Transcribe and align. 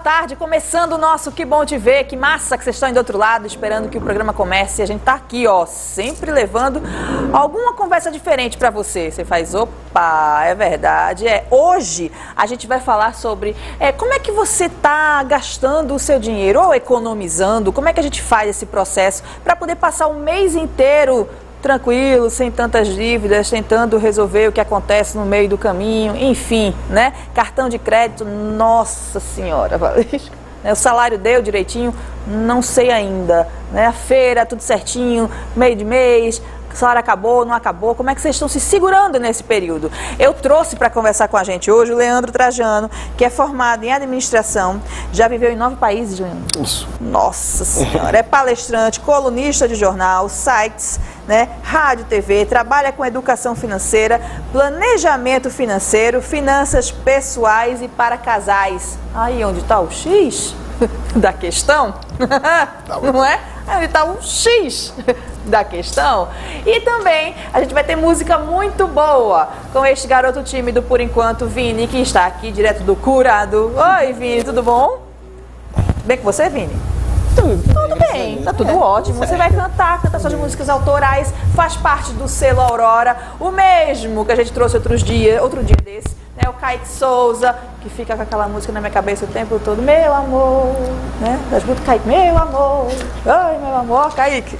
tarde. 0.00 0.34
Começando 0.34 0.94
o 0.94 0.98
nosso 0.98 1.30
Que 1.30 1.44
Bom 1.44 1.64
Te 1.64 1.76
Ver. 1.76 2.04
Que 2.04 2.16
massa 2.16 2.56
que 2.56 2.64
vocês 2.64 2.74
estão 2.74 2.88
aí 2.88 2.92
do 2.92 2.98
outro 2.98 3.18
lado, 3.18 3.46
esperando 3.46 3.88
que 3.88 3.98
o 3.98 4.00
programa 4.00 4.32
comece. 4.32 4.80
A 4.80 4.86
gente 4.86 5.02
tá 5.02 5.14
aqui, 5.14 5.46
ó, 5.46 5.66
sempre 5.66 6.30
levando 6.30 6.82
alguma 7.32 7.74
conversa 7.74 8.10
diferente 8.10 8.56
para 8.56 8.70
você. 8.70 9.10
Você 9.10 9.24
faz, 9.24 9.54
opa, 9.54 10.42
é 10.44 10.54
verdade. 10.54 11.28
É, 11.28 11.46
hoje 11.50 12.10
a 12.34 12.46
gente 12.46 12.66
vai 12.66 12.80
falar 12.80 13.14
sobre 13.14 13.54
é, 13.78 13.92
como 13.92 14.12
é 14.14 14.18
que 14.18 14.32
você 14.32 14.68
tá 14.68 15.22
gastando 15.22 15.94
o 15.94 15.98
seu 15.98 16.18
dinheiro 16.18 16.60
ou 16.60 16.74
economizando. 16.74 17.72
Como 17.72 17.88
é 17.88 17.92
que 17.92 18.00
a 18.00 18.02
gente 18.02 18.22
faz 18.22 18.48
esse 18.48 18.64
processo 18.64 19.22
para 19.44 19.54
poder 19.54 19.76
passar 19.76 20.06
o 20.06 20.14
mês 20.14 20.54
inteiro 20.54 21.28
tranquilo, 21.60 22.30
sem 22.30 22.50
tantas 22.50 22.88
dívidas, 22.88 23.50
tentando 23.50 23.98
resolver 23.98 24.48
o 24.48 24.52
que 24.52 24.60
acontece 24.60 25.16
no 25.16 25.24
meio 25.24 25.48
do 25.48 25.58
caminho, 25.58 26.16
enfim, 26.16 26.74
né? 26.88 27.12
Cartão 27.34 27.68
de 27.68 27.78
crédito, 27.78 28.24
nossa 28.24 29.20
senhora, 29.20 29.76
Valesca. 29.78 30.40
Né? 30.62 30.72
O 30.72 30.76
salário 30.76 31.18
deu 31.18 31.42
direitinho, 31.42 31.94
não 32.26 32.62
sei 32.62 32.90
ainda. 32.90 33.48
Né? 33.72 33.86
A 33.86 33.92
feira, 33.92 34.44
tudo 34.44 34.60
certinho, 34.60 35.30
meio 35.56 35.76
de 35.76 35.84
mês, 35.84 36.42
o 36.74 36.78
salário 36.78 37.00
acabou, 37.00 37.44
não 37.44 37.54
acabou? 37.54 37.94
Como 37.94 38.10
é 38.10 38.14
que 38.14 38.20
vocês 38.20 38.36
estão 38.36 38.48
se 38.48 38.60
segurando 38.60 39.18
nesse 39.18 39.42
período? 39.42 39.90
Eu 40.18 40.32
trouxe 40.34 40.76
para 40.76 40.90
conversar 40.90 41.28
com 41.28 41.36
a 41.36 41.44
gente 41.44 41.70
hoje 41.70 41.92
o 41.92 41.96
Leandro 41.96 42.32
Trajano, 42.32 42.90
que 43.16 43.24
é 43.24 43.30
formado 43.30 43.84
em 43.84 43.92
administração, 43.92 44.80
já 45.12 45.28
viveu 45.28 45.50
em 45.50 45.56
nove 45.56 45.76
países, 45.76 46.18
Leandro. 46.18 46.62
Isso. 46.62 46.88
Nossa 47.00 47.64
Senhora, 47.66 48.16
é 48.16 48.22
palestrante, 48.22 49.00
colunista 49.00 49.68
de 49.68 49.74
jornal, 49.74 50.28
sites, 50.28 51.00
né, 51.26 51.48
rádio, 51.62 52.04
TV, 52.06 52.44
trabalha 52.44 52.92
com 52.92 53.04
educação 53.04 53.54
financeira, 53.54 54.20
planejamento 54.50 55.50
financeiro, 55.50 56.20
finanças 56.20 56.90
pessoais 56.90 57.80
e 57.82 57.88
para 57.88 58.16
casais. 58.16 58.98
Aí 59.14 59.44
onde 59.44 59.60
está 59.60 59.80
o 59.80 59.90
X 59.90 60.54
da 61.14 61.32
questão? 61.32 61.94
Não 63.12 63.24
é? 63.24 63.40
Aí 63.70 63.84
está 63.84 64.04
o 64.04 64.20
X 64.20 64.92
da 65.46 65.62
questão. 65.62 66.28
E 66.66 66.80
também 66.80 67.36
a 67.52 67.60
gente 67.60 67.72
vai 67.72 67.84
ter 67.84 67.94
música 67.94 68.36
muito 68.36 68.88
boa 68.88 69.48
com 69.72 69.86
este 69.86 70.08
garoto 70.08 70.42
tímido 70.42 70.82
por 70.82 71.00
enquanto, 71.00 71.46
Vini, 71.46 71.86
que 71.86 71.98
está 71.98 72.26
aqui 72.26 72.50
direto 72.50 72.82
do 72.82 72.96
Curado. 72.96 73.72
Oi, 73.98 74.12
Vini, 74.12 74.42
tudo 74.42 74.60
bom? 74.60 75.02
Bem 76.04 76.18
com 76.18 76.24
você, 76.24 76.48
Vini? 76.48 76.99
Tudo, 77.40 77.62
Tudo 77.72 77.96
bem, 77.96 78.42
tá 78.42 78.52
tudo 78.52 78.70
É, 78.70 78.74
ótimo. 78.74 79.18
Você 79.18 79.34
vai 79.34 79.50
cantar, 79.50 80.02
cantar 80.02 80.20
suas 80.20 80.34
músicas 80.34 80.68
autorais, 80.68 81.32
faz 81.54 81.74
parte 81.76 82.12
do 82.12 82.28
selo 82.28 82.60
Aurora, 82.60 83.16
o 83.40 83.50
mesmo 83.50 84.24
que 84.26 84.32
a 84.32 84.36
gente 84.36 84.52
trouxe 84.52 84.76
outros 84.76 85.02
dias, 85.02 85.40
outro 85.42 85.62
dia 85.64 85.76
desse, 85.82 86.14
né? 86.36 86.48
O 86.48 86.52
Kaique 86.52 86.86
Souza, 86.86 87.56
que 87.80 87.88
fica 87.88 88.14
com 88.14 88.22
aquela 88.22 88.46
música 88.46 88.72
na 88.72 88.80
minha 88.80 88.92
cabeça 88.92 89.24
o 89.24 89.28
tempo 89.28 89.58
todo, 89.58 89.80
meu 89.80 90.12
amor, 90.12 90.74
né? 91.20 91.40
Das 91.50 91.64
músicas 91.64 91.86
Kaique, 91.86 92.06
meu 92.06 92.36
amor, 92.36 92.88
ai 93.24 93.58
meu 93.58 93.74
amor, 93.74 94.14
Kaique. 94.14 94.58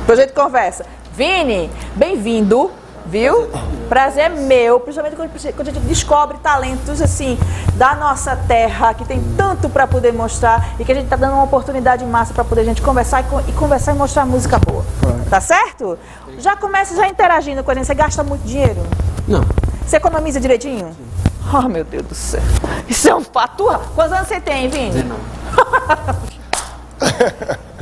Depois 0.00 0.18
a 0.18 0.22
gente 0.22 0.32
conversa. 0.32 0.86
Vini, 1.12 1.70
bem-vindo, 1.94 2.70
viu? 3.04 3.50
Prazer 3.90 4.22
é 4.26 4.28
meu, 4.28 4.78
principalmente 4.78 5.16
quando 5.16 5.68
a 5.68 5.72
gente 5.72 5.80
descobre 5.80 6.38
talentos 6.38 7.02
assim 7.02 7.36
da 7.74 7.96
nossa 7.96 8.36
terra, 8.36 8.94
que 8.94 9.04
tem 9.04 9.20
tanto 9.36 9.68
para 9.68 9.84
poder 9.84 10.12
mostrar 10.12 10.74
e 10.78 10.84
que 10.84 10.92
a 10.92 10.94
gente 10.94 11.08
tá 11.08 11.16
dando 11.16 11.32
uma 11.32 11.42
oportunidade 11.42 12.04
massa 12.04 12.32
para 12.32 12.44
poder 12.44 12.60
a 12.60 12.64
gente 12.64 12.80
conversar 12.82 13.22
e, 13.24 13.50
e 13.50 13.52
conversar 13.52 13.92
e 13.92 13.98
mostrar 13.98 14.24
música 14.24 14.60
boa. 14.60 14.84
Tá 15.28 15.40
certo? 15.40 15.98
Já 16.38 16.54
começa 16.54 16.94
já 16.94 17.08
interagindo 17.08 17.64
com 17.64 17.70
a 17.72 17.74
gente. 17.74 17.86
Você 17.88 17.94
gasta 17.94 18.22
muito 18.22 18.42
dinheiro? 18.46 18.80
Não. 19.26 19.44
Você 19.84 19.96
economiza 19.96 20.38
direitinho? 20.38 20.96
Oh, 21.52 21.62
meu 21.68 21.82
Deus 21.82 22.06
do 22.06 22.14
céu. 22.14 22.40
Isso 22.88 23.08
é 23.08 23.14
um 23.16 23.24
fato. 23.24 23.64
Quantos 23.96 24.12
anos 24.12 24.28
você 24.28 24.40
tem, 24.40 24.68
Vini? 24.68 25.02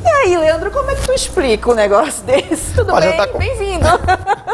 E 0.01 0.09
aí, 0.09 0.37
Leandro, 0.39 0.71
como 0.71 0.91
é 0.91 0.95
que 0.95 1.03
tu 1.03 1.13
explica 1.13 1.71
um 1.71 1.75
negócio 1.75 2.23
desse? 2.25 2.73
Tudo 2.73 2.93
já 2.95 3.01
bem? 3.01 3.17
tá 3.17 3.27
com- 3.27 3.39
Bem-vindo. 3.39 3.87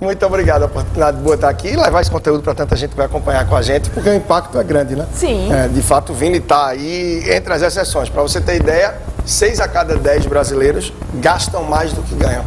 Muito 0.00 0.24
obrigado 0.24 0.62
a 0.62 0.66
oportunidade 0.66 1.16
de 1.16 1.22
boa 1.24 1.34
estar 1.34 1.48
aqui 1.48 1.68
e 1.68 1.76
levar 1.76 2.00
esse 2.00 2.10
conteúdo 2.10 2.40
para 2.40 2.54
tanta 2.54 2.76
gente 2.76 2.90
que 2.90 2.96
vai 2.96 3.06
acompanhar 3.06 3.44
com 3.48 3.56
a 3.56 3.62
gente, 3.62 3.90
porque 3.90 4.08
o 4.08 4.14
impacto 4.14 4.56
é 4.56 4.62
grande, 4.62 4.94
né? 4.94 5.04
Sim. 5.12 5.52
É, 5.52 5.66
de 5.66 5.82
fato, 5.82 6.12
o 6.12 6.14
Vini 6.14 6.38
está 6.38 6.68
aí 6.68 7.24
entre 7.28 7.52
as 7.52 7.62
exceções. 7.62 8.08
Para 8.08 8.22
você 8.22 8.40
ter 8.40 8.56
ideia, 8.56 8.94
seis 9.26 9.58
a 9.58 9.66
cada 9.66 9.96
dez 9.96 10.24
brasileiros 10.24 10.92
gastam 11.14 11.64
mais 11.64 11.92
do 11.92 12.02
que 12.02 12.14
ganham. 12.14 12.44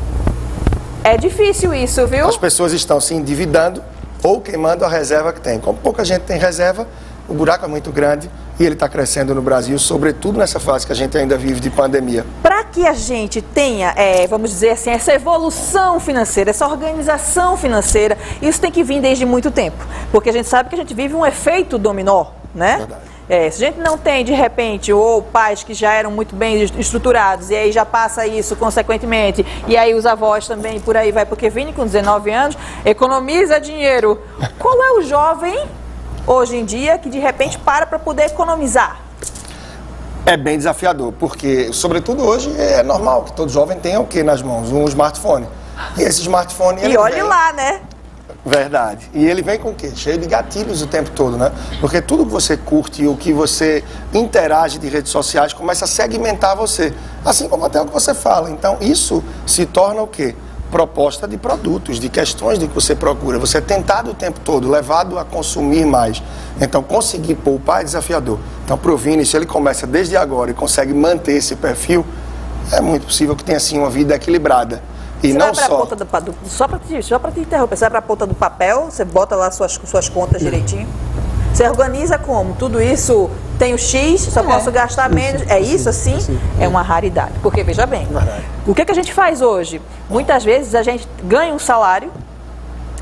É 1.04 1.18
difícil 1.18 1.74
isso, 1.74 2.08
viu? 2.08 2.26
As 2.26 2.38
pessoas 2.38 2.72
estão 2.72 3.02
se 3.02 3.14
endividando 3.14 3.84
ou 4.24 4.40
queimando 4.40 4.86
a 4.86 4.88
reserva 4.88 5.34
que 5.34 5.42
tem. 5.42 5.60
Como 5.60 5.78
pouca 5.78 6.06
gente 6.06 6.22
tem 6.22 6.40
reserva, 6.40 6.88
o 7.32 7.34
buraco 7.34 7.64
é 7.64 7.68
muito 7.68 7.92
grande 7.92 8.30
e 8.60 8.64
ele 8.66 8.74
está 8.76 8.90
crescendo 8.90 9.34
no 9.34 9.42
Brasil, 9.42 9.80
sobretudo 9.80 10.38
nessa 10.38 10.60
fase 10.60 10.86
que 10.86 10.92
a 10.92 10.96
gente 10.96 11.18
ainda 11.18 11.38
vive 11.38 11.60
de 11.62 11.70
pandemia. 11.70 12.26
Para 12.44 12.64
que 12.66 12.86
a 12.86 12.94
gente 12.94 13.42
tenha, 13.42 13.94
é, 13.96 14.28
vamos 14.28 14.50
dizer 14.50 14.72
assim, 14.72 14.90
essa 14.90 15.14
evolução 15.14 16.00
financeira, 16.00 16.50
essa 16.50 16.68
organização 16.68 17.56
financeira, 17.56 18.18
isso 18.42 18.60
tem 18.60 18.70
que 18.70 18.84
vir 18.84 19.02
desde 19.02 19.26
muito 19.26 19.50
tempo. 19.50 19.78
Porque 20.12 20.30
a 20.30 20.34
gente 20.34 20.48
sabe 20.50 20.70
que 20.70 20.76
a 20.76 20.78
gente 20.78 20.94
vive 20.94 21.16
um 21.16 21.26
efeito 21.26 21.78
dominó, 21.78 22.26
né? 22.54 22.78
Verdade. 22.80 23.02
É, 23.30 23.50
se 23.50 23.64
a 23.64 23.68
gente 23.70 23.80
não 23.80 23.98
tem, 23.98 24.26
de 24.26 24.34
repente, 24.34 24.92
ou 24.92 25.22
pais 25.22 25.64
que 25.64 25.74
já 25.74 25.94
eram 25.94 26.12
muito 26.12 26.36
bem 26.36 26.62
est- 26.62 26.78
estruturados, 26.78 27.50
e 27.50 27.56
aí 27.56 27.72
já 27.72 27.86
passa 27.86 28.28
isso 28.28 28.58
consequentemente, 28.58 29.46
e 29.70 29.78
aí 29.78 29.94
os 29.94 30.06
avós 30.06 30.46
também, 30.50 30.82
por 30.82 30.98
aí 30.98 31.14
vai, 31.14 31.26
porque 31.26 31.50
Vini 31.50 31.72
com 31.72 31.86
19 31.86 32.30
anos, 32.30 32.58
economiza 32.84 33.58
dinheiro. 33.60 34.20
Qual 34.60 34.76
é 34.84 34.92
o 35.00 35.02
jovem, 35.02 35.58
hoje 36.28 36.56
em 36.56 36.66
dia, 36.66 36.98
que 36.98 37.10
de 37.10 37.20
repente 37.20 37.58
para 37.60 37.86
para 37.86 38.00
poder 38.00 38.26
economizar? 38.28 39.00
É 40.26 40.38
bem 40.38 40.58
desafiador, 40.58 41.12
porque, 41.14 41.74
sobretudo 41.74 42.24
hoje, 42.24 42.54
é 42.58 42.84
normal 42.84 43.24
que 43.24 43.34
todo 43.34 43.52
jovem 43.52 43.80
tenha 43.80 44.00
o 44.00 44.06
que 44.06 44.22
nas 44.22 44.42
mãos? 44.42 44.72
Um 44.72 44.86
smartphone. 44.86 45.48
E 45.98 46.04
esse 46.04 46.22
smartphone. 46.22 46.80
E 46.84 46.96
olhe 46.96 47.16
vem- 47.16 47.24
lá, 47.24 47.52
né? 47.54 47.82
Verdade. 48.46 49.10
E 49.14 49.24
ele 49.26 49.42
vem 49.42 49.60
com 49.60 49.70
o 49.70 49.74
quê? 49.76 49.92
Cheio 49.96 50.18
de 50.18 50.28
gatilhos 50.28 50.82
o 50.82 50.88
tempo 50.88 51.12
todo, 51.12 51.38
né? 51.38 51.52
Porque 51.80 52.02
tudo 52.02 52.26
que 52.26 52.32
você 52.32 52.56
curte 52.58 53.04
e 53.04 53.08
o 53.08 53.16
que 53.16 53.32
você 53.34 53.84
interage 54.14 54.80
de 54.80 54.88
redes 54.88 55.12
sociais 55.12 55.54
começa 55.54 55.86
a 55.86 55.88
segmentar 55.88 56.56
você. 56.56 56.94
Assim 57.24 57.48
como 57.48 57.66
até 57.66 57.80
o 57.82 57.86
que 57.86 57.94
você 57.94 58.14
fala. 58.16 58.50
Então, 58.50 58.78
isso 58.82 59.24
se 59.46 59.66
torna 59.66 60.02
o 60.02 60.08
quê? 60.08 60.36
Proposta 60.72 61.28
de 61.28 61.36
produtos, 61.38 62.00
de 62.00 62.08
questões 62.08 62.58
de 62.58 62.66
que 62.68 62.74
você 62.74 62.96
procura. 62.96 63.38
Você 63.38 63.58
é 63.58 63.62
tentado 63.62 64.12
o 64.12 64.14
tempo 64.14 64.40
todo, 64.40 64.70
levado 64.70 65.20
a 65.20 65.26
consumir 65.26 65.86
mais. 65.86 66.24
Então, 66.62 66.82
conseguir 66.82 67.36
poupar 67.36 67.82
é 67.82 67.84
desafiador. 67.84 68.40
Então, 68.64 68.78
para 68.78 68.92
o 68.92 68.96
Vini, 68.96 69.26
se 69.26 69.36
ele 69.36 69.46
começa 69.46 69.86
desde 69.86 70.16
agora 70.16 70.50
e 70.52 70.54
consegue 70.54 70.94
manter 70.94 71.34
esse 71.34 71.58
perfil, 71.58 72.06
é 72.72 72.80
muito 72.80 73.06
possível 73.08 73.36
que 73.36 73.44
tenha, 73.44 73.58
assim, 73.58 73.78
uma 73.78 73.90
vida 73.90 74.16
equilibrada. 74.16 74.82
E 75.22 75.34
Você 75.34 75.38
não 75.38 75.54
vai 75.54 75.66
só... 75.68 75.84
do, 75.86 75.96
do- 75.96 76.34
só 76.48 76.68
para 76.68 76.80
te, 76.80 77.04
só 77.04 77.20
te 77.20 77.40
interromper, 77.42 77.76
você 77.76 77.82
vai 77.82 77.90
para 77.90 78.00
a 78.00 78.02
ponta 78.02 78.26
do 78.26 78.34
papel, 78.34 78.86
você 78.90 79.04
bota 79.04 79.36
lá 79.36 79.52
suas, 79.52 79.80
suas 79.86 80.08
contas 80.10 80.42
direitinho. 80.42 80.88
Você 81.54 81.68
organiza 81.68 82.18
como? 82.18 82.56
Tudo 82.56 82.82
isso 82.82 83.30
tem 83.60 83.74
o 83.74 83.78
X, 83.78 84.22
só 84.22 84.42
posso 84.42 84.72
gastar 84.72 85.10
menos. 85.10 85.44
É 85.50 85.60
isso 85.60 85.90
assim? 85.90 86.18
É 86.60 86.68
uma 86.68 86.82
raridade. 86.82 87.34
Porque, 87.42 87.64
veja 87.64 87.86
bem, 87.86 88.08
o 88.66 88.74
que, 88.74 88.86
que 88.86 88.92
a 88.92 88.96
gente 88.96 89.14
faz 89.14 89.42
hoje? 89.42 89.82
Muitas 90.10 90.44
vezes 90.44 90.74
a 90.74 90.82
gente 90.82 91.08
ganha 91.24 91.54
um 91.54 91.60
salário 91.60 92.12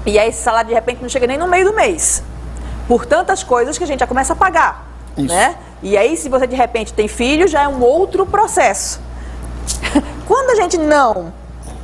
e 0.05 0.17
aí 0.17 0.29
esse 0.29 0.41
salário 0.41 0.67
de 0.67 0.73
repente 0.73 1.01
não 1.01 1.09
chega 1.09 1.27
nem 1.27 1.37
no 1.37 1.47
meio 1.47 1.65
do 1.65 1.73
mês. 1.73 2.23
Por 2.87 3.05
tantas 3.05 3.43
coisas 3.43 3.77
que 3.77 3.83
a 3.83 3.87
gente 3.87 3.99
já 3.99 4.07
começa 4.07 4.33
a 4.33 4.35
pagar. 4.35 4.87
Isso. 5.15 5.27
Né? 5.27 5.55
E 5.81 5.97
aí, 5.97 6.17
se 6.17 6.27
você 6.27 6.45
de 6.45 6.55
repente 6.55 6.93
tem 6.93 7.07
filho, 7.07 7.47
já 7.47 7.63
é 7.63 7.67
um 7.67 7.81
outro 7.81 8.25
processo. 8.25 8.99
Quando 10.27 10.49
a 10.49 10.55
gente 10.55 10.77
não 10.77 11.31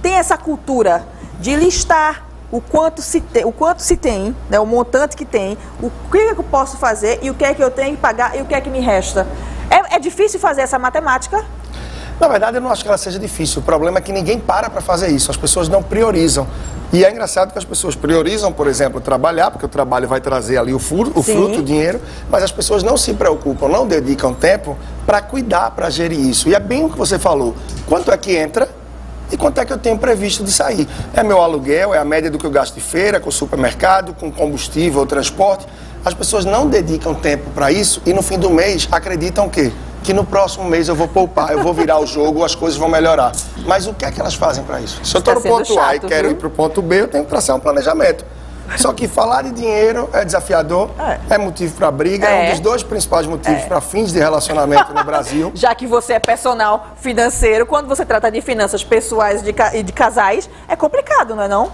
tem 0.02 0.16
essa 0.16 0.38
cultura 0.38 1.06
de 1.40 1.56
listar 1.56 2.25
o 2.56 2.62
quanto 2.62 3.02
se 3.02 3.20
tem, 3.20 3.44
o 3.44 3.52
quanto 3.52 3.82
se 3.82 3.98
tem, 3.98 4.34
né, 4.50 4.58
o 4.60 4.66
montante 4.66 5.18
que 5.18 5.26
tem, 5.26 5.58
o 5.82 5.92
que, 6.10 6.18
é 6.18 6.34
que 6.34 6.40
eu 6.40 6.44
posso 6.44 6.78
fazer 6.78 7.20
e 7.22 7.30
o 7.30 7.34
que 7.34 7.44
é 7.44 7.54
que 7.54 7.62
eu 7.62 7.70
tenho 7.70 7.96
que 7.96 8.02
pagar 8.02 8.38
e 8.38 8.42
o 8.42 8.46
que 8.46 8.54
é 8.54 8.62
que 8.62 8.70
me 8.70 8.80
resta. 8.80 9.28
É, 9.70 9.96
é 9.96 10.00
difícil 10.00 10.40
fazer 10.40 10.62
essa 10.62 10.80
matemática? 10.80 11.44
Na 12.18 12.30
verdade, 12.30 12.56
eu 12.56 12.62
não 12.62 12.72
acho 12.72 12.82
que 12.82 12.88
ela 12.88 12.98
seja 12.98 13.20
difícil. 13.20 13.62
O 13.62 13.66
problema 13.66 13.98
é 13.98 14.02
que 14.02 14.14
ninguém 14.14 14.40
para 14.40 14.70
para 14.70 14.80
fazer 14.80 15.10
isso. 15.10 15.30
As 15.30 15.36
pessoas 15.36 15.68
não 15.68 15.84
priorizam. 15.84 16.48
E 16.94 17.04
é 17.04 17.12
engraçado 17.12 17.52
que 17.52 17.58
as 17.58 17.66
pessoas 17.66 17.94
priorizam, 17.94 18.54
por 18.54 18.68
exemplo, 18.68 19.02
trabalhar, 19.02 19.52
porque 19.52 19.66
o 19.66 19.70
trabalho 19.70 20.08
vai 20.08 20.22
trazer 20.22 20.58
ali 20.58 20.74
o, 20.74 20.80
furo, 20.80 21.12
o 21.14 21.22
Sim. 21.22 21.34
fruto, 21.34 21.60
o 21.60 21.64
dinheiro, 21.64 22.00
mas 22.30 22.42
as 22.42 22.54
pessoas 22.54 22.84
não 22.84 22.96
se 22.96 23.14
preocupam, 23.16 23.68
não 23.68 23.86
dedicam 23.86 24.34
tempo 24.34 24.78
para 25.06 25.22
cuidar, 25.22 25.72
para 25.72 25.90
gerir 25.90 26.20
isso. 26.20 26.48
E 26.48 26.56
é 26.56 26.60
bem 26.60 26.86
o 26.86 26.90
que 26.90 26.98
você 26.98 27.20
falou. 27.20 27.54
Quanto 27.86 28.12
é 28.12 28.18
que 28.18 28.34
entra 28.34 28.70
e 29.32 29.38
quanto 29.38 29.60
é 29.60 29.66
que 29.66 29.74
eu 29.74 29.78
tenho 29.78 29.98
previsto 29.98 30.44
de 30.44 30.52
sair? 30.52 30.88
É 31.14 31.24
meu 31.24 31.42
aluguel, 31.42 31.94
é 31.94 31.98
a 31.98 32.06
média 32.06 32.30
do 32.30 32.38
que 32.38 32.46
eu 32.46 32.52
gasto 32.52 32.76
de 32.76 32.82
feira, 32.82 33.20
com 33.20 33.32
supermercado, 33.32 34.14
com 34.14 34.32
combustível, 34.32 35.06
transporte. 35.06 35.66
As 36.04 36.14
pessoas 36.14 36.46
não 36.46 36.68
dedicam 36.68 37.14
tempo 37.16 37.50
para 37.52 37.72
isso 37.72 38.02
e 38.06 38.14
no 38.14 38.22
fim 38.22 38.38
do 38.38 38.50
mês 38.50 38.88
acreditam 38.92 39.50
que 39.50 39.72
que 40.04 40.14
no 40.14 40.24
próximo 40.24 40.66
mês 40.66 40.88
eu 40.88 40.94
vou 40.94 41.08
poupar, 41.08 41.52
eu 41.52 41.64
vou 41.64 41.74
virar 41.74 41.98
o 42.00 42.06
jogo, 42.06 42.44
as 42.46 42.54
coisas 42.54 42.78
vão 42.78 42.88
melhorar. 42.88 43.32
Mas 43.66 43.88
o 43.88 43.94
que 43.96 44.06
é 44.06 44.12
que 44.12 44.22
elas 44.22 44.36
fazem 44.36 44.64
para 44.64 44.80
isso? 44.80 45.04
Se 45.04 45.16
eu 45.16 45.20
estou 45.20 45.34
Tá 45.34 45.40
no 45.40 45.44
ponto 45.44 45.68
sendo 45.68 45.80
A 45.80 45.96
e 45.96 45.96
chato, 45.96 46.08
quero 46.08 46.28
viu? 46.28 46.38
ir 46.38 46.40
para 46.40 46.48
o 46.48 46.52
ponto 46.52 46.80
B, 46.80 47.02
eu 47.02 47.08
tenho 47.08 47.24
que 47.24 47.30
traçar 47.32 47.56
um 47.56 47.60
planejamento. 47.60 48.24
Só 48.78 48.92
que 48.94 49.08
falar 49.08 49.44
de 49.44 49.52
dinheiro 49.52 50.10
é 50.14 50.26
desafiador, 50.26 50.90
é, 51.00 51.36
é 51.36 51.38
motivo 51.38 51.76
para 51.76 51.92
briga, 51.92 52.28
é. 52.28 52.46
é. 52.46 52.48
um 52.48 52.52
dos 52.52 52.60
dois 52.60 52.84
principais 52.84 53.26
motivos 53.26 53.64
é. 53.64 53.66
para 53.68 53.80
fins 53.82 54.12
de 54.12 54.20
relacionamento 54.20 54.94
no 54.94 55.04
Brasil. 55.04 55.52
Já 55.56 55.74
que 55.74 55.88
você 55.88 56.14
é 56.14 56.20
personal 56.20 56.88
financeiro, 56.98 57.66
quando 57.66 57.88
você 57.88 58.06
trata 58.06 58.32
de 58.32 58.42
finanças 58.42 58.84
pessoais 58.84 59.42
e 59.42 59.52
de, 59.52 59.84
de 59.84 59.94
casais, 59.94 60.50
é 60.68 60.76
complicado, 60.76 61.36
não 61.36 61.44
é 61.44 61.48
não? 61.48 61.72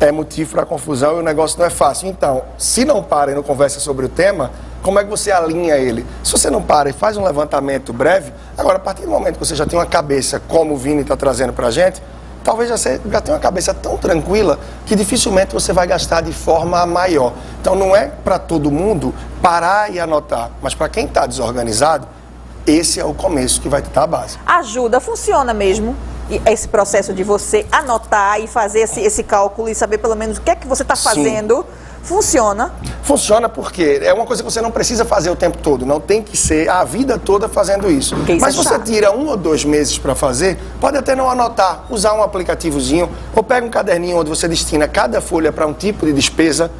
É 0.00 0.12
motivo 0.12 0.52
para 0.52 0.64
confusão 0.64 1.16
e 1.16 1.20
o 1.20 1.22
negócio 1.22 1.58
não 1.58 1.66
é 1.66 1.70
fácil. 1.70 2.08
Então, 2.08 2.42
se 2.56 2.84
não 2.84 3.02
para 3.02 3.32
e 3.32 3.34
não 3.34 3.42
conversa 3.42 3.80
sobre 3.80 4.06
o 4.06 4.08
tema, 4.08 4.52
como 4.82 4.98
é 4.98 5.04
que 5.04 5.10
você 5.10 5.32
alinha 5.32 5.76
ele? 5.76 6.06
Se 6.22 6.30
você 6.30 6.48
não 6.50 6.62
para 6.62 6.88
e 6.88 6.92
faz 6.92 7.16
um 7.16 7.24
levantamento 7.24 7.92
breve, 7.92 8.32
agora, 8.56 8.76
a 8.76 8.80
partir 8.80 9.02
do 9.02 9.10
momento 9.10 9.34
que 9.34 9.44
você 9.44 9.56
já 9.56 9.66
tem 9.66 9.76
uma 9.76 9.86
cabeça, 9.86 10.40
como 10.46 10.74
o 10.74 10.76
Vini 10.76 11.02
está 11.02 11.16
trazendo 11.16 11.52
para 11.52 11.66
a 11.66 11.70
gente, 11.70 12.00
talvez 12.48 12.70
já, 12.70 12.78
você 12.78 12.98
já 13.12 13.20
tenha 13.20 13.34
uma 13.34 13.40
cabeça 13.40 13.74
tão 13.74 13.98
tranquila 13.98 14.58
que 14.86 14.96
dificilmente 14.96 15.52
você 15.52 15.70
vai 15.70 15.86
gastar 15.86 16.22
de 16.22 16.32
forma 16.32 16.86
maior. 16.86 17.34
Então, 17.60 17.74
não 17.74 17.94
é 17.94 18.06
para 18.06 18.38
todo 18.38 18.70
mundo 18.70 19.14
parar 19.42 19.92
e 19.92 20.00
anotar, 20.00 20.50
mas 20.62 20.74
para 20.74 20.88
quem 20.88 21.04
está 21.04 21.26
desorganizado, 21.26 22.08
esse 22.66 22.98
é 22.98 23.04
o 23.04 23.12
começo 23.12 23.60
que 23.60 23.68
vai 23.68 23.80
estar 23.82 24.04
a 24.04 24.06
base. 24.06 24.38
Ajuda, 24.46 24.98
funciona 24.98 25.52
mesmo 25.52 25.94
esse 26.46 26.68
processo 26.68 27.12
de 27.12 27.22
você 27.22 27.66
anotar 27.70 28.40
e 28.40 28.46
fazer 28.46 28.80
esse, 28.80 29.00
esse 29.00 29.22
cálculo 29.22 29.68
e 29.68 29.74
saber 29.74 29.98
pelo 29.98 30.16
menos 30.16 30.38
o 30.38 30.40
que 30.40 30.50
é 30.50 30.56
que 30.56 30.66
você 30.66 30.82
está 30.82 30.96
fazendo. 30.96 31.56
Sim 31.56 31.87
Funciona. 32.02 32.72
Funciona 33.02 33.48
porque 33.48 34.00
é 34.02 34.12
uma 34.12 34.24
coisa 34.24 34.42
que 34.42 34.50
você 34.50 34.60
não 34.60 34.70
precisa 34.70 35.04
fazer 35.04 35.30
o 35.30 35.36
tempo 35.36 35.58
todo, 35.58 35.84
não 35.84 36.00
tem 36.00 36.22
que 36.22 36.36
ser 36.36 36.68
a 36.68 36.84
vida 36.84 37.18
toda 37.18 37.48
fazendo 37.48 37.90
isso. 37.90 38.14
isso 38.14 38.40
Mas 38.40 38.54
é 38.54 38.58
você 38.58 38.78
tira 38.80 39.12
um 39.12 39.28
ou 39.28 39.36
dois 39.36 39.64
meses 39.64 39.98
para 39.98 40.14
fazer, 40.14 40.58
pode 40.80 40.96
até 40.96 41.14
não 41.14 41.28
anotar, 41.28 41.84
usar 41.90 42.14
um 42.14 42.22
aplicativozinho 42.22 43.08
ou 43.34 43.42
pega 43.42 43.66
um 43.66 43.70
caderninho 43.70 44.18
onde 44.18 44.30
você 44.30 44.48
destina 44.48 44.86
cada 44.86 45.20
folha 45.20 45.52
para 45.52 45.66
um 45.66 45.72
tipo 45.72 46.06
de 46.06 46.12
despesa 46.12 46.70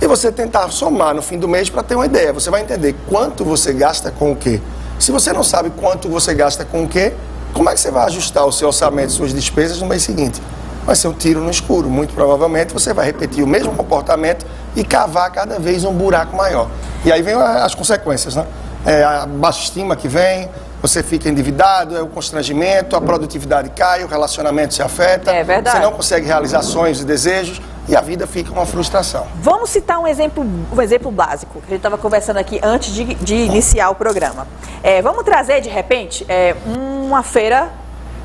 e 0.00 0.06
você 0.06 0.32
tentar 0.32 0.68
somar 0.70 1.14
no 1.14 1.22
fim 1.22 1.38
do 1.38 1.48
mês 1.48 1.70
para 1.70 1.82
ter 1.82 1.94
uma 1.94 2.06
ideia. 2.06 2.32
Você 2.32 2.50
vai 2.50 2.62
entender 2.62 2.94
quanto 3.08 3.44
você 3.44 3.72
gasta 3.72 4.10
com 4.10 4.32
o 4.32 4.36
quê. 4.36 4.60
Se 4.98 5.12
você 5.12 5.32
não 5.32 5.42
sabe 5.42 5.70
quanto 5.70 6.08
você 6.08 6.34
gasta 6.34 6.64
com 6.64 6.84
o 6.84 6.88
quê, 6.88 7.12
como 7.52 7.68
é 7.68 7.74
que 7.74 7.80
você 7.80 7.90
vai 7.90 8.06
ajustar 8.06 8.46
o 8.46 8.52
seu 8.52 8.68
orçamento, 8.68 9.12
suas 9.12 9.32
despesas 9.32 9.80
no 9.80 9.86
mês 9.86 10.02
seguinte? 10.02 10.40
vai 10.84 10.96
ser 10.96 11.08
um 11.08 11.12
tiro 11.12 11.40
no 11.40 11.50
escuro. 11.50 11.88
Muito 11.88 12.14
provavelmente 12.14 12.72
você 12.72 12.92
vai 12.92 13.06
repetir 13.06 13.42
o 13.42 13.46
mesmo 13.46 13.74
comportamento 13.74 14.44
e 14.74 14.84
cavar 14.84 15.30
cada 15.30 15.58
vez 15.58 15.84
um 15.84 15.92
buraco 15.92 16.36
maior. 16.36 16.68
E 17.04 17.12
aí 17.12 17.22
vem 17.22 17.34
as 17.34 17.74
consequências, 17.74 18.36
né? 18.36 18.46
É 18.84 19.02
a 19.04 19.26
baixa 19.26 19.62
estima 19.62 19.94
que 19.94 20.08
vem, 20.08 20.48
você 20.80 21.02
fica 21.02 21.28
endividado, 21.28 21.96
é 21.96 22.02
o 22.02 22.08
constrangimento, 22.08 22.96
a 22.96 23.00
produtividade 23.00 23.70
cai, 23.70 24.02
o 24.02 24.08
relacionamento 24.08 24.74
se 24.74 24.82
afeta. 24.82 25.30
É 25.30 25.44
verdade. 25.44 25.76
Você 25.76 25.82
não 25.82 25.92
consegue 25.92 26.26
realizar 26.26 26.62
sonhos 26.62 27.00
e 27.00 27.04
desejos 27.04 27.62
e 27.88 27.94
a 27.94 28.00
vida 28.00 28.26
fica 28.26 28.52
uma 28.52 28.66
frustração. 28.66 29.26
Vamos 29.36 29.70
citar 29.70 29.98
um 30.00 30.06
exemplo, 30.06 30.44
um 30.44 30.82
exemplo 30.82 31.10
básico, 31.10 31.60
que 31.60 31.66
a 31.66 31.70
gente 31.70 31.76
estava 31.76 31.96
conversando 31.98 32.38
aqui 32.38 32.60
antes 32.62 32.92
de, 32.92 33.14
de 33.14 33.34
iniciar 33.34 33.90
o 33.90 33.94
programa. 33.94 34.46
É, 34.82 35.00
vamos 35.00 35.22
trazer, 35.24 35.60
de 35.60 35.68
repente, 35.68 36.26
é, 36.28 36.56
uma 36.66 37.22
feira 37.22 37.70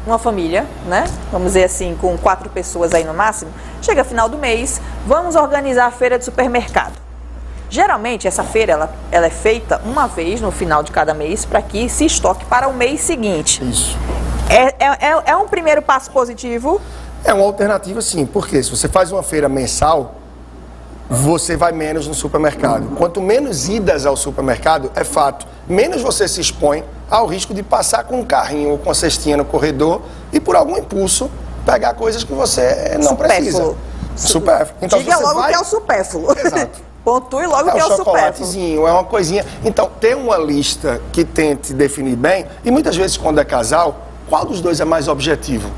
uma 0.07 0.18
família, 0.18 0.65
né? 0.86 1.06
Vamos 1.31 1.50
dizer 1.50 1.65
assim, 1.65 1.95
com 2.00 2.18
quatro 2.18 2.50
pessoas 2.50 2.94
aí 2.94 3.04
no 3.04 3.13
máximo, 3.13 3.51
chega 3.81 4.04
final 4.04 4.30
do 4.30 4.38
mês, 4.38 4.81
vamos 5.06 5.36
organizar 5.36 5.86
a 5.86 5.92
feira 5.92 6.18
de 6.18 6.25
supermercado. 6.25 6.94
Geralmente 7.69 8.27
essa 8.27 8.44
feira 8.44 8.71
ela, 8.71 8.95
ela 9.12 9.25
é 9.25 9.30
feita 9.30 9.81
uma 9.83 10.07
vez 10.07 10.39
no 10.39 10.51
final 10.51 10.81
de 10.81 10.92
cada 10.92 11.13
mês 11.13 11.44
para 11.44 11.62
que 11.62 11.89
se 11.89 12.06
estoque 12.06 12.45
para 12.45 12.68
o 12.68 12.74
mês 12.74 13.01
seguinte. 13.01 13.62
Isso. 13.68 13.98
É, 14.50 14.86
é, 14.86 15.09
é, 15.09 15.24
é 15.31 15.36
um 15.36 15.48
primeiro 15.48 15.81
passo 15.81 16.09
positivo? 16.12 16.81
É 17.25 17.33
uma 17.33 17.44
alternativa 17.44 18.01
sim, 18.01 18.25
porque 18.25 18.63
se 18.63 18.69
você 18.69 18.88
faz 18.88 19.12
uma 19.12 19.21
feira 19.21 19.50
mensal, 19.50 20.15
você 21.09 21.56
vai 21.56 21.71
menos 21.71 22.07
no 22.07 22.13
supermercado. 22.13 22.95
Quanto 22.95 23.21
menos 23.21 23.69
idas 23.69 24.06
ao 24.06 24.18
supermercado, 24.18 24.92
é 24.95 25.04
fato, 25.04 25.48
menos 25.68 26.01
você 26.01 26.27
se 26.27 26.42
expõe 26.42 26.83
ao 27.09 27.25
risco 27.25 27.54
de 27.54 27.63
passar 27.63 28.04
com 28.04 28.19
um 28.19 28.25
carrinho 28.25 28.71
ou 28.71 28.77
com 28.77 28.92
a 28.92 28.95
cestinha 28.95 29.38
no 29.38 29.45
corredor 29.45 30.01
e 30.31 30.39
por 30.39 30.56
algum 30.56 30.77
impulso 30.77 31.30
pegar 31.65 31.94
coisas 31.94 32.24
que 32.24 32.33
você 32.33 32.95
não 32.95 33.09
supérfluo. 33.09 33.18
precisa. 33.18 33.75
Supérfluo. 34.15 34.77
Então, 34.81 35.00
Diga 35.00 35.18
logo 35.18 35.39
vai... 35.39 35.51
que 35.51 35.57
é 35.57 35.59
o 35.59 35.65
supérfluo. 35.65 36.31
Exato. 36.38 36.88
Pontue 37.04 37.45
logo 37.45 37.69
é 37.69 37.71
que 37.71 37.80
é 37.80 37.86
o 37.86 37.95
chocolatezinho, 37.95 38.86
é 38.86 38.92
uma 38.92 39.06
coisinha. 39.06 39.45
Então, 39.63 39.89
ter 39.98 40.13
uma 40.13 40.38
lista 40.38 41.01
que 41.13 41.24
tente 41.24 41.74
definir 41.74 42.18
bem, 42.18 42.45
e 42.65 42.71
muitas 42.71 42.98
vezes 42.98 43.15
quando 43.15 43.39
é 43.39 43.45
casal, 43.45 44.07
qual 44.27 44.44
dos 44.44 44.59
dois 44.59 44.81
é 44.81 44.86
mais 44.86 45.07
objetivo? 45.07 45.69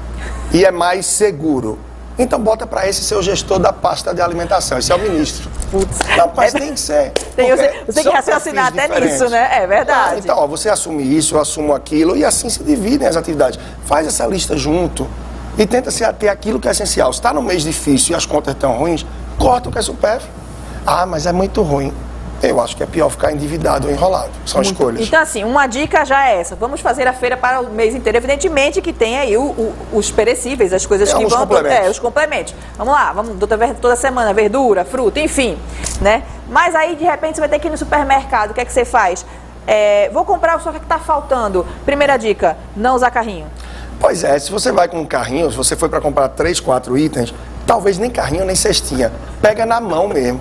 E 0.51 0.65
é 0.65 0.71
mais 0.71 1.05
seguro? 1.05 1.77
Então 2.19 2.37
bota 2.37 2.67
para 2.67 2.85
esse 2.85 3.01
seu 3.01 3.23
gestor 3.23 3.59
da 3.59 3.71
pasta 3.71 4.13
de 4.13 4.21
alimentação, 4.21 4.77
esse 4.77 4.91
é 4.91 4.95
o 4.95 4.99
ministro. 4.99 5.49
Putz. 5.71 5.99
Não, 6.17 6.29
mas 6.35 6.53
é, 6.53 6.59
tem 6.59 6.73
que 6.73 6.79
ser. 6.79 7.11
Tem, 7.33 7.49
você, 7.49 7.83
você 7.85 7.93
tem 7.93 8.03
que 8.03 8.09
raciocinar 8.09 8.67
até 8.67 8.87
diferentes. 8.87 9.21
nisso, 9.21 9.29
né? 9.29 9.49
É 9.63 9.65
verdade. 9.65 10.19
então, 10.19 10.37
ó, 10.37 10.45
você 10.45 10.67
assume 10.67 11.01
isso, 11.17 11.35
eu 11.35 11.39
assumo 11.39 11.73
aquilo, 11.73 12.17
e 12.17 12.25
assim 12.25 12.49
se 12.49 12.61
dividem 12.61 13.07
as 13.07 13.15
atividades. 13.15 13.57
Faz 13.85 14.05
essa 14.05 14.27
lista 14.27 14.57
junto 14.57 15.07
e 15.57 15.65
tenta 15.65 15.91
se 15.91 16.03
ater 16.03 16.29
aquilo 16.29 16.59
que 16.59 16.67
é 16.67 16.71
essencial. 16.71 17.13
Se 17.13 17.19
está 17.19 17.33
no 17.33 17.41
mês 17.41 17.63
difícil 17.63 18.11
e 18.11 18.15
as 18.15 18.25
contas 18.25 18.53
estão 18.53 18.73
ruins, 18.73 19.05
corta 19.37 19.69
o 19.69 19.71
que 19.71 19.79
é 19.79 19.81
supérfluo. 19.81 20.29
Ah, 20.85 21.05
mas 21.05 21.25
é 21.25 21.31
muito 21.31 21.61
ruim. 21.61 21.93
Eu 22.41 22.59
acho 22.61 22.75
que 22.75 22.83
é 22.83 22.85
pior 22.85 23.09
ficar 23.09 23.31
endividado 23.31 23.87
ou 23.87 23.93
enrolado. 23.93 24.31
São 24.45 24.61
Muito. 24.61 24.71
escolhas. 24.71 25.01
Então, 25.01 25.21
assim, 25.21 25.43
uma 25.43 25.67
dica 25.67 26.05
já 26.05 26.29
é 26.29 26.39
essa. 26.39 26.55
Vamos 26.55 26.79
fazer 26.79 27.07
a 27.07 27.13
feira 27.13 27.35
para 27.35 27.61
o 27.61 27.69
mês 27.69 27.93
inteiro. 27.93 28.17
Evidentemente 28.17 28.81
que 28.81 28.93
tem 28.93 29.17
aí 29.17 29.35
o, 29.35 29.41
o, 29.41 29.75
os 29.93 30.09
perecíveis, 30.09 30.71
as 30.71 30.85
coisas 30.85 31.09
é, 31.09 31.17
que 31.17 31.25
vão. 31.25 31.39
Complementos. 31.39 31.85
É, 31.85 31.89
os 31.89 31.99
complementos. 31.99 32.55
Vamos 32.77 32.93
lá, 32.93 33.11
vamos 33.11 33.35
toda, 33.81 33.95
semana, 33.95 34.33
verdura, 34.33 34.85
fruta, 34.85 35.19
enfim. 35.19 35.57
né? 36.01 36.23
Mas 36.49 36.75
aí, 36.75 36.95
de 36.95 37.03
repente, 37.03 37.35
você 37.35 37.41
vai 37.41 37.49
ter 37.49 37.59
que 37.59 37.67
ir 37.67 37.71
no 37.71 37.77
supermercado. 37.77 38.51
O 38.51 38.53
que 38.53 38.61
é 38.61 38.65
que 38.65 38.71
você 38.71 38.85
faz? 38.85 39.25
É, 39.67 40.09
vou 40.11 40.25
comprar 40.25 40.59
só 40.61 40.71
que 40.71 40.77
está 40.77 40.97
faltando. 40.97 41.65
Primeira 41.85 42.17
dica, 42.17 42.57
não 42.75 42.95
usar 42.95 43.11
carrinho. 43.11 43.47
Pois 43.99 44.23
é, 44.23 44.39
se 44.39 44.49
você 44.49 44.71
vai 44.71 44.87
com 44.87 44.99
um 45.01 45.05
carrinho, 45.05 45.51
se 45.51 45.57
você 45.57 45.75
foi 45.75 45.89
para 45.89 45.99
comprar 45.99 46.29
três, 46.29 46.59
quatro 46.59 46.97
itens, 46.97 47.33
talvez 47.67 47.97
nem 47.97 48.09
carrinho 48.09 48.45
nem 48.45 48.55
cestinha. 48.55 49.11
Pega 49.41 49.65
na 49.65 49.81
mão 49.81 50.07
mesmo. 50.07 50.39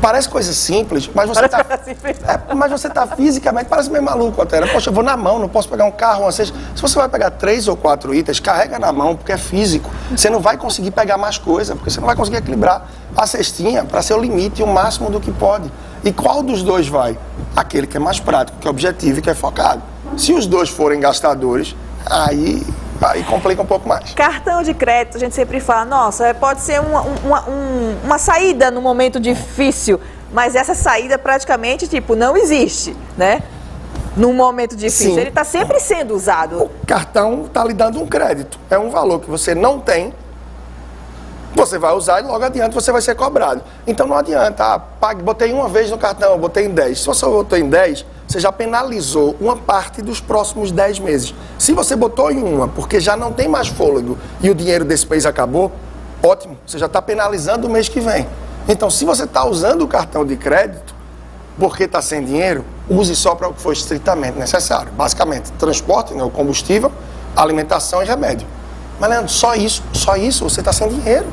Parece 0.00 0.28
coisa 0.28 0.52
simples, 0.52 1.10
mas 1.14 1.28
você 1.28 1.44
está. 1.44 1.58
É, 1.60 2.54
mas 2.54 2.70
você 2.70 2.88
está 2.88 3.06
fisicamente, 3.06 3.66
parece 3.66 3.90
meio 3.90 4.04
maluco 4.04 4.40
até. 4.40 4.64
Poxa, 4.66 4.90
eu 4.90 4.94
vou 4.94 5.02
na 5.02 5.16
mão, 5.16 5.38
não 5.38 5.48
posso 5.48 5.68
pegar 5.68 5.84
um 5.84 5.90
carro, 5.90 6.22
uma 6.22 6.32
cesta. 6.32 6.56
Se 6.74 6.82
você 6.82 6.96
vai 6.98 7.08
pegar 7.08 7.30
três 7.30 7.66
ou 7.68 7.76
quatro 7.76 8.14
itens, 8.14 8.38
carrega 8.38 8.78
na 8.78 8.92
mão, 8.92 9.16
porque 9.16 9.32
é 9.32 9.38
físico. 9.38 9.90
Você 10.10 10.28
não 10.28 10.40
vai 10.40 10.56
conseguir 10.56 10.90
pegar 10.90 11.16
mais 11.16 11.38
coisa, 11.38 11.74
porque 11.74 11.90
você 11.90 12.00
não 12.00 12.06
vai 12.06 12.14
conseguir 12.14 12.36
equilibrar 12.36 12.86
a 13.16 13.26
cestinha 13.26 13.84
para 13.84 14.02
ser 14.02 14.14
o 14.14 14.20
limite 14.20 14.60
e 14.60 14.64
o 14.64 14.66
máximo 14.66 15.10
do 15.10 15.20
que 15.20 15.32
pode. 15.32 15.72
E 16.04 16.12
qual 16.12 16.42
dos 16.42 16.62
dois 16.62 16.86
vai? 16.86 17.18
Aquele 17.56 17.86
que 17.86 17.96
é 17.96 18.00
mais 18.00 18.20
prático, 18.20 18.58
que 18.58 18.68
é 18.68 18.70
objetivo 18.70 19.18
e 19.18 19.22
que 19.22 19.30
é 19.30 19.34
focado. 19.34 19.82
Se 20.16 20.32
os 20.32 20.46
dois 20.46 20.68
forem 20.68 21.00
gastadores, 21.00 21.74
aí 22.06 22.64
aí 23.00 23.22
complica 23.24 23.62
um 23.62 23.66
pouco 23.66 23.88
mais. 23.88 24.12
Cartão 24.14 24.62
de 24.62 24.74
crédito, 24.74 25.16
a 25.16 25.20
gente 25.20 25.34
sempre 25.34 25.60
fala, 25.60 25.84
nossa, 25.84 26.34
pode 26.34 26.60
ser 26.60 26.80
uma, 26.80 27.02
uma, 27.02 27.44
uma 28.04 28.18
saída 28.18 28.70
no 28.70 28.80
momento 28.80 29.20
difícil, 29.20 30.00
mas 30.32 30.54
essa 30.54 30.74
saída 30.74 31.18
praticamente, 31.18 31.86
tipo, 31.86 32.14
não 32.14 32.36
existe, 32.36 32.96
né? 33.16 33.42
Num 34.16 34.32
momento 34.32 34.74
difícil. 34.74 35.14
Sim. 35.14 35.20
Ele 35.20 35.28
está 35.28 35.44
sempre 35.44 35.78
sendo 35.78 36.14
usado. 36.14 36.64
O 36.64 36.70
cartão 36.86 37.44
está 37.46 37.64
lhe 37.64 37.72
dando 37.72 38.00
um 38.02 38.06
crédito. 38.06 38.58
É 38.68 38.78
um 38.78 38.90
valor 38.90 39.20
que 39.20 39.30
você 39.30 39.54
não 39.54 39.78
tem, 39.78 40.12
você 41.54 41.78
vai 41.78 41.92
usar 41.92 42.20
e 42.20 42.24
logo 42.24 42.44
adiante 42.44 42.74
você 42.74 42.90
vai 42.92 43.00
ser 43.00 43.14
cobrado. 43.14 43.62
Então 43.86 44.06
não 44.06 44.16
adianta, 44.16 44.74
ah, 44.74 44.78
pague, 44.78 45.22
botei 45.22 45.52
uma 45.52 45.68
vez 45.68 45.90
no 45.90 45.98
cartão, 45.98 46.36
botei 46.38 46.66
em 46.66 46.70
10. 46.70 47.00
Se 47.00 47.06
você 47.06 47.26
botou 47.26 47.58
em 47.58 47.68
10, 47.68 48.04
você 48.28 48.38
já 48.38 48.52
penalizou 48.52 49.34
uma 49.40 49.56
parte 49.56 50.02
dos 50.02 50.20
próximos 50.20 50.70
10 50.70 50.98
meses. 50.98 51.34
Se 51.58 51.72
você 51.72 51.96
botou 51.96 52.30
em 52.30 52.42
uma, 52.42 52.68
porque 52.68 53.00
já 53.00 53.16
não 53.16 53.32
tem 53.32 53.48
mais 53.48 53.68
fôlego 53.68 54.18
e 54.42 54.50
o 54.50 54.54
dinheiro 54.54 54.84
desse 54.84 55.08
mês 55.08 55.24
acabou, 55.24 55.72
ótimo, 56.22 56.58
você 56.66 56.78
já 56.78 56.84
está 56.84 57.00
penalizando 57.00 57.66
o 57.66 57.70
mês 57.70 57.88
que 57.88 58.00
vem. 58.00 58.28
Então, 58.68 58.90
se 58.90 59.06
você 59.06 59.24
está 59.24 59.46
usando 59.46 59.80
o 59.80 59.88
cartão 59.88 60.26
de 60.26 60.36
crédito, 60.36 60.94
porque 61.58 61.84
está 61.84 62.02
sem 62.02 62.22
dinheiro, 62.22 62.66
use 62.86 63.16
só 63.16 63.34
para 63.34 63.48
o 63.48 63.54
que 63.54 63.62
for 63.62 63.72
estritamente 63.72 64.38
necessário. 64.38 64.92
Basicamente, 64.92 65.50
transporte, 65.52 66.12
né, 66.12 66.22
o 66.22 66.28
combustível, 66.28 66.92
alimentação 67.34 68.02
e 68.02 68.04
remédio. 68.04 68.46
Mas, 69.00 69.08
Leandro, 69.08 69.30
só 69.30 69.54
isso, 69.54 69.82
só 69.94 70.16
isso, 70.16 70.44
você 70.44 70.60
está 70.60 70.72
sem 70.72 70.86
dinheiro. 70.86 71.26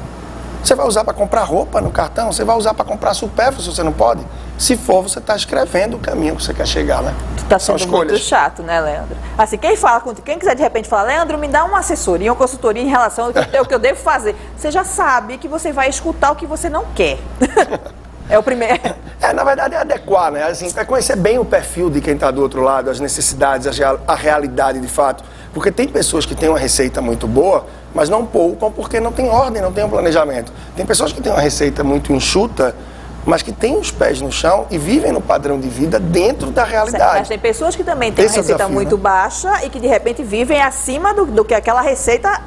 Você 0.64 0.74
vai 0.74 0.88
usar 0.88 1.04
para 1.04 1.14
comprar 1.14 1.44
roupa 1.44 1.82
no 1.82 1.92
cartão? 1.92 2.32
Você 2.32 2.46
vai 2.46 2.58
usar 2.58 2.74
para 2.74 2.86
comprar 2.86 3.14
supérfluo 3.14 3.62
se 3.62 3.70
você 3.70 3.84
não 3.84 3.92
pode? 3.92 4.26
Se 4.58 4.78
for, 4.78 5.04
você 5.04 5.20
está 5.20 5.36
escrevendo 5.36 5.98
o 5.98 6.00
caminho 6.00 6.36
que 6.36 6.44
você 6.44 6.54
quer 6.54 6.66
chegar, 6.66 7.04
né? 7.04 7.14
Tu 7.36 7.44
está 7.44 7.60
sendo 7.60 7.78
escolhas. 7.78 8.12
muito 8.14 8.24
chato, 8.24 8.64
né, 8.64 8.80
Leandro? 8.80 9.18
Assim, 9.38 9.58
quem 9.58 9.76
fala 9.76 10.00
com 10.00 10.16
quem 10.16 10.40
quiser 10.40 10.56
de 10.56 10.62
repente 10.62 10.88
falar, 10.88 11.04
Leandro, 11.04 11.38
me 11.38 11.48
dá 11.48 11.66
uma 11.66 11.80
assessoria, 11.80 12.32
uma 12.32 12.38
consultoria 12.38 12.82
em 12.82 12.88
relação 12.88 13.26
ao 13.26 13.34
que, 13.34 13.58
eu, 13.58 13.66
que 13.66 13.74
eu 13.74 13.80
devo 13.80 14.00
fazer. 14.00 14.36
Você 14.58 14.72
já 14.72 14.86
sabe 14.86 15.38
que 15.38 15.48
você 15.48 15.74
vai 15.74 15.90
escutar 15.90 16.32
o 16.32 16.36
que 16.36 16.46
você 16.46 16.70
não 16.70 16.86
quer. 16.96 17.20
É 18.28 18.40
o 18.40 18.44
primeiro. 18.44 18.80
É, 19.22 19.32
na 19.34 19.44
verdade 19.44 19.76
é 19.76 19.78
adequar, 19.78 20.32
né? 20.32 20.44
Assim, 20.44 20.68
é 20.76 20.84
conhecer 20.84 21.16
bem 21.16 21.38
o 21.38 21.46
perfil 21.46 21.90
de 21.90 22.02
quem 22.02 22.16
está 22.16 22.32
do 22.32 22.42
outro 22.42 22.62
lado, 22.62 22.90
as 22.90 23.00
necessidades, 23.00 23.68
a 24.08 24.16
realidade 24.16 24.80
de 24.80 24.88
fato. 24.88 25.24
Porque 25.54 25.72
tem 25.72 25.88
pessoas 25.88 26.26
que 26.26 26.36
têm 26.36 26.50
uma 26.50 26.58
receita 26.58 27.02
muito 27.02 27.28
boa, 27.28 27.66
mas 27.94 28.10
não 28.10 28.26
poupam 28.26 28.72
porque 28.72 29.00
não 29.00 29.12
tem 29.12 29.30
ordem, 29.30 29.62
não 29.62 29.72
tem 29.72 29.84
um 29.84 29.90
planejamento. 29.90 30.52
Tem 30.76 30.86
pessoas 30.86 31.14
que 31.14 31.22
têm 31.22 31.32
uma 31.32 31.42
receita 31.42 31.84
muito 31.84 32.12
enxuta, 32.12 32.76
mas 33.26 33.42
que 33.42 33.52
têm 33.52 33.78
os 33.78 33.92
pés 33.92 34.22
no 34.22 34.32
chão 34.32 34.68
e 34.70 34.78
vivem 34.78 35.12
no 35.12 35.22
padrão 35.22 35.60
de 35.60 35.68
vida 35.68 36.00
dentro 36.00 36.52
da 36.52 36.64
realidade. 36.64 37.04
Certo, 37.04 37.20
mas 37.20 37.28
tem 37.28 37.40
pessoas 37.40 37.76
que 37.76 37.84
também 37.84 38.12
têm 38.12 38.26
Esse 38.26 38.36
uma 38.36 38.40
é 38.40 38.42
receita 38.42 38.58
desafio, 38.58 38.76
muito 38.76 38.96
né? 38.96 39.02
baixa 39.02 39.66
e 39.66 39.70
que 39.70 39.80
de 39.80 39.88
repente 39.88 40.24
vivem 40.24 40.62
acima 40.62 41.14
do, 41.14 41.26
do 41.26 41.44
que 41.44 41.54
aquela 41.54 41.82
receita 41.82 42.42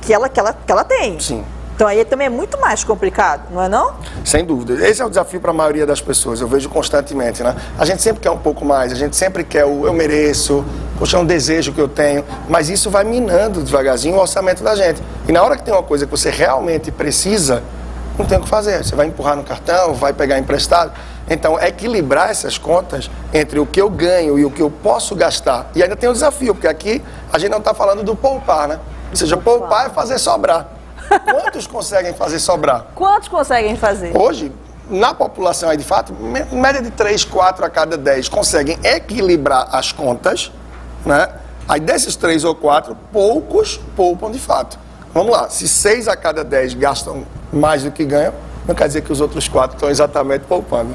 que 0.00 0.12
ela, 0.12 0.28
que, 0.28 0.40
ela, 0.40 0.52
que 0.52 0.72
ela 0.72 0.84
tem. 0.84 1.18
Sim. 1.20 1.44
Então 1.74 1.88
aí 1.88 2.04
também 2.04 2.28
é 2.28 2.30
muito 2.30 2.60
mais 2.60 2.84
complicado, 2.84 3.50
não 3.50 3.60
é 3.60 3.68
não? 3.68 3.94
Sem 4.24 4.44
dúvida. 4.44 4.86
Esse 4.86 5.02
é 5.02 5.04
o 5.04 5.08
desafio 5.08 5.40
para 5.40 5.50
a 5.50 5.54
maioria 5.54 5.84
das 5.84 6.00
pessoas, 6.00 6.40
eu 6.40 6.46
vejo 6.46 6.68
constantemente, 6.68 7.42
né? 7.42 7.56
A 7.76 7.84
gente 7.84 8.00
sempre 8.00 8.22
quer 8.22 8.30
um 8.30 8.38
pouco 8.38 8.64
mais, 8.64 8.92
a 8.92 8.94
gente 8.94 9.16
sempre 9.16 9.42
quer 9.42 9.64
o 9.64 9.84
eu 9.84 9.92
mereço, 9.92 10.64
poxa, 10.96 11.16
é 11.16 11.20
um 11.20 11.24
desejo 11.26 11.72
que 11.72 11.80
eu 11.80 11.88
tenho, 11.88 12.24
mas 12.48 12.70
isso 12.70 12.90
vai 12.90 13.02
minando 13.02 13.60
devagarzinho 13.60 14.14
o 14.14 14.20
orçamento 14.20 14.62
da 14.62 14.76
gente. 14.76 15.02
E 15.26 15.32
na 15.32 15.42
hora 15.42 15.56
que 15.56 15.64
tem 15.64 15.74
uma 15.74 15.82
coisa 15.82 16.06
que 16.06 16.10
você 16.12 16.30
realmente 16.30 16.92
precisa, 16.92 17.60
não 18.18 18.24
tem 18.24 18.38
o 18.38 18.42
que 18.42 18.48
fazer. 18.48 18.84
Você 18.84 18.94
vai 18.94 19.06
empurrar 19.06 19.36
no 19.36 19.44
cartão, 19.44 19.94
vai 19.94 20.12
pegar 20.12 20.38
emprestado. 20.38 20.92
Então, 21.28 21.58
equilibrar 21.58 22.30
essas 22.30 22.58
contas 22.58 23.10
entre 23.32 23.58
o 23.58 23.66
que 23.66 23.80
eu 23.80 23.88
ganho 23.88 24.38
e 24.38 24.44
o 24.44 24.50
que 24.50 24.60
eu 24.60 24.70
posso 24.70 25.14
gastar. 25.14 25.70
E 25.74 25.82
ainda 25.82 25.96
tem 25.96 26.08
um 26.08 26.12
desafio, 26.12 26.54
porque 26.54 26.68
aqui 26.68 27.02
a 27.32 27.38
gente 27.38 27.50
não 27.50 27.58
está 27.58 27.72
falando 27.72 28.02
do 28.02 28.14
poupar, 28.14 28.68
né? 28.68 28.78
Ou 29.10 29.16
seja, 29.16 29.36
poupar 29.36 29.86
é 29.86 29.90
fazer 29.90 30.18
sobrar. 30.18 30.68
Quantos 31.24 31.66
conseguem 31.66 32.12
fazer 32.14 32.38
sobrar? 32.38 32.86
Quantos 32.94 33.28
conseguem 33.28 33.76
fazer? 33.76 34.16
Hoje, 34.16 34.52
na 34.88 35.14
população 35.14 35.70
aí 35.70 35.76
de 35.76 35.84
fato, 35.84 36.14
média 36.52 36.82
de 36.82 36.90
3, 36.90 37.24
4 37.24 37.64
a 37.64 37.70
cada 37.70 37.96
10 37.96 38.28
conseguem 38.28 38.78
equilibrar 38.82 39.68
as 39.72 39.92
contas, 39.92 40.52
né? 41.06 41.28
Aí 41.66 41.80
desses 41.80 42.16
3 42.16 42.44
ou 42.44 42.54
4, 42.54 42.94
poucos 43.10 43.80
poupam 43.96 44.30
de 44.30 44.38
fato. 44.38 44.78
Vamos 45.14 45.32
lá, 45.32 45.48
se 45.48 45.66
6 45.66 46.08
a 46.08 46.16
cada 46.16 46.44
10 46.44 46.74
gastam 46.74 47.24
mais 47.54 47.82
do 47.82 47.90
que 47.90 48.04
ganham, 48.04 48.32
não 48.66 48.74
quer 48.74 48.86
dizer 48.86 49.02
que 49.02 49.12
os 49.12 49.20
outros 49.20 49.48
4 49.48 49.76
estão 49.76 49.90
exatamente 49.90 50.42
poupando. 50.42 50.90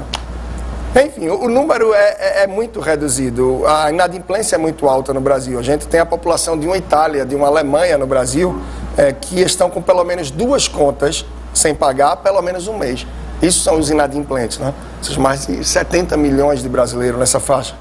Enfim, 0.94 1.28
o 1.28 1.48
número 1.48 1.94
é, 1.94 2.16
é, 2.18 2.42
é, 2.42 2.46
muito 2.48 2.80
reduzido. 2.80 3.64
A 3.64 3.92
inadimplência 3.92 4.56
é 4.56 4.58
muito 4.58 4.88
alta 4.88 5.14
no 5.14 5.20
Brasil. 5.20 5.56
A 5.56 5.62
gente 5.62 5.86
tem 5.86 6.00
a 6.00 6.06
população 6.06 6.58
de 6.58 6.66
uma 6.66 6.76
Itália, 6.76 7.24
de 7.24 7.36
uma 7.36 7.46
Alemanha 7.46 7.96
no 7.96 8.08
Brasil, 8.08 8.60
é, 8.96 9.12
que 9.12 9.40
estão 9.40 9.70
com 9.70 9.80
pelo 9.80 10.02
menos 10.02 10.32
duas 10.32 10.66
contas 10.66 11.24
sem 11.54 11.76
pagar 11.76 12.16
pelo 12.16 12.42
menos 12.42 12.66
um 12.66 12.76
mês. 12.76 13.06
Isso 13.40 13.60
são 13.60 13.78
os 13.78 13.88
inadimplentes, 13.88 14.58
né? 14.58 14.74
São 15.00 15.22
mais 15.22 15.46
de 15.46 15.64
70 15.64 16.16
milhões 16.16 16.60
de 16.60 16.68
brasileiros 16.68 17.18
nessa 17.18 17.38
faixa 17.38 17.74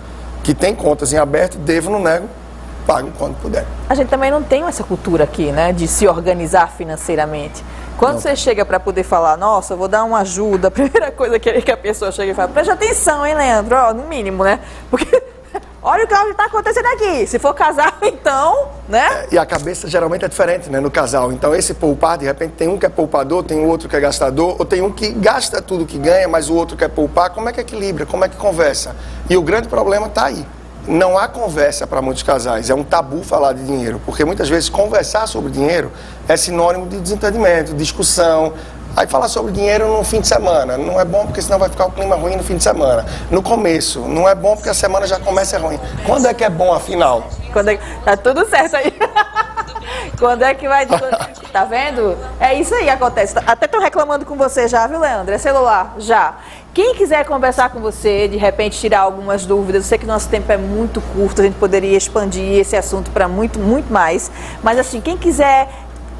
que 0.44 0.54
têm 0.54 0.74
contas 0.74 1.12
em 1.12 1.18
aberto, 1.18 1.58
devo, 1.58 1.90
não 1.90 2.00
nego, 2.00 2.28
pagam 2.88 3.12
quando 3.18 3.36
puder. 3.42 3.66
A 3.90 3.96
gente 3.96 4.08
também 4.08 4.32
não 4.32 4.42
tem 4.42 4.64
essa 4.64 4.84
cultura 4.84 5.24
aqui, 5.24 5.52
né, 5.52 5.74
de 5.74 5.88
se 5.88 6.08
organizar 6.08 6.72
financeiramente. 6.72 7.64
Quando 8.00 8.14
não. 8.14 8.22
você 8.22 8.34
chega 8.34 8.64
para 8.64 8.80
poder 8.80 9.04
falar, 9.04 9.36
nossa, 9.36 9.74
eu 9.74 9.78
vou 9.78 9.90
dar 9.90 10.06
uma 10.06 10.20
ajuda, 10.20 10.70
a 10.70 10.72
primeira 10.72 11.12
coisa 11.12 11.38
que 11.38 11.70
a 11.70 11.76
pessoa 11.76 12.14
chega 12.14 12.32
e 12.32 12.34
fala, 12.34 12.48
preste 12.48 12.72
atenção, 12.72 13.26
hein, 13.26 13.36
Leandro, 13.36 13.76
ó, 13.76 13.94
no 13.94 14.08
mínimo, 14.08 14.42
né? 14.42 14.62
Porque 14.90 15.22
olha 15.84 16.06
o 16.06 16.08
que 16.08 16.14
está 16.14 16.46
acontecendo 16.46 16.86
aqui. 16.86 17.28
Se 17.28 17.38
for 17.38 17.54
casal, 17.54 17.92
então, 18.02 18.70
né? 18.88 19.26
É, 19.26 19.28
e 19.34 19.38
a 19.38 19.46
cabeça 19.46 19.90
geralmente 19.90 20.24
é 20.24 20.30
diferente, 20.30 20.70
né, 20.70 20.80
no 20.80 20.90
casal. 20.90 21.34
Então, 21.34 21.54
esse 21.54 21.74
poupar, 21.74 22.18
de 22.18 22.24
repente, 22.24 22.54
tem 22.54 22.70
um 22.70 22.78
que 22.78 22.86
é 22.86 22.90
poupador, 22.90 23.44
tem 23.44 23.60
o 23.60 23.68
outro 23.68 23.90
que 23.90 23.96
é 23.98 24.00
gastador, 24.00 24.56
ou 24.58 24.66
tem 24.66 24.82
um 24.82 24.94
que 24.94 25.12
gasta 25.12 25.62
tudo 25.62 25.86
que 25.86 25.98
ganha, 25.98 26.30
mas 26.30 26.50
o 26.50 26.56
outro 26.56 26.78
quer 26.78 26.88
poupar. 26.88 27.32
Como 27.32 27.50
é 27.50 27.52
que 27.52 27.60
equilibra? 27.60 28.06
Como 28.06 28.24
é 28.24 28.30
que 28.30 28.38
conversa? 28.38 28.96
E 29.30 29.36
o 29.36 29.42
grande 29.42 29.68
problema 29.68 30.08
está 30.08 30.28
aí. 30.28 30.46
Não 30.90 31.20
há 31.20 31.28
conversa 31.28 31.86
para 31.86 32.02
muitos 32.02 32.24
casais, 32.24 32.72
é 32.72 32.74
um 32.74 32.84
tabu 32.84 33.24
falar 33.24 33.54
de 33.54 33.64
dinheiro, 33.64 34.02
porque 34.08 34.26
muitas 34.26 34.50
vezes 34.50 34.70
conversar 34.70 35.28
sobre 35.28 35.52
dinheiro 35.52 35.92
é 36.28 36.36
sinônimo 36.36 36.88
de 36.88 37.00
desentendimento, 37.00 37.76
discussão, 37.76 38.54
Aí 38.96 39.06
falar 39.06 39.28
sobre 39.28 39.52
dinheiro 39.52 39.88
no 39.88 40.04
fim 40.04 40.20
de 40.20 40.28
semana. 40.28 40.76
Não 40.76 41.00
é 41.00 41.06
bom 41.06 41.26
porque 41.26 41.42
senão 41.42 41.60
vai 41.60 41.70
ficar 41.70 41.86
o 41.86 41.92
clima 41.92 42.16
ruim 42.16 42.36
no 42.36 42.44
fim 42.44 42.58
de 42.58 42.64
semana. 42.64 43.06
No 43.30 43.42
começo. 43.42 44.02
Não 44.02 44.28
é 44.28 44.34
bom 44.34 44.56
porque 44.56 44.70
a 44.70 44.74
semana 44.74 45.06
já 45.06 45.20
começa 45.20 45.60
ruim. 45.60 45.80
Quando 46.06 46.26
é 46.26 46.34
que 46.34 46.44
é 46.44 46.50
bom 46.50 46.74
afinal? 46.74 47.28
Quando 47.54 47.70
é... 47.70 47.80
Tá 48.04 48.18
tudo 48.18 48.46
certo 48.50 48.76
aí. 48.76 48.92
Quando 50.18 50.44
é 50.44 50.54
que 50.54 50.68
vai. 50.68 50.88
Tá 51.52 51.66
vendo? 51.66 52.16
É 52.40 52.54
isso 52.54 52.76
aí 52.76 52.84
que 52.84 52.90
acontece. 52.92 53.34
Até 53.48 53.68
tô 53.68 53.80
reclamando 53.80 54.24
com 54.24 54.36
você 54.36 54.68
já, 54.68 54.86
viu, 54.86 55.00
Leandro? 55.00 55.34
É 55.34 55.38
celular? 55.40 55.96
Já. 55.98 56.36
Quem 56.74 56.94
quiser 56.94 57.26
conversar 57.26 57.70
com 57.72 57.80
você, 57.80 58.28
de 58.28 58.38
repente 58.38 58.80
tirar 58.80 59.00
algumas 59.02 59.46
dúvidas, 59.46 59.84
eu 59.84 59.90
sei 59.90 59.98
que 59.98 60.06
nosso 60.06 60.30
tempo 60.30 60.52
é 60.52 60.58
muito 60.58 61.02
curto, 61.02 61.42
a 61.42 61.46
gente 61.46 61.58
poderia 61.58 61.98
expandir 61.98 62.60
esse 62.60 62.76
assunto 62.76 63.10
para 63.10 63.28
muito, 63.28 63.58
muito 63.58 63.92
mais. 63.92 64.32
Mas 64.62 64.78
assim, 64.78 65.02
quem 65.02 65.18
quiser 65.18 65.68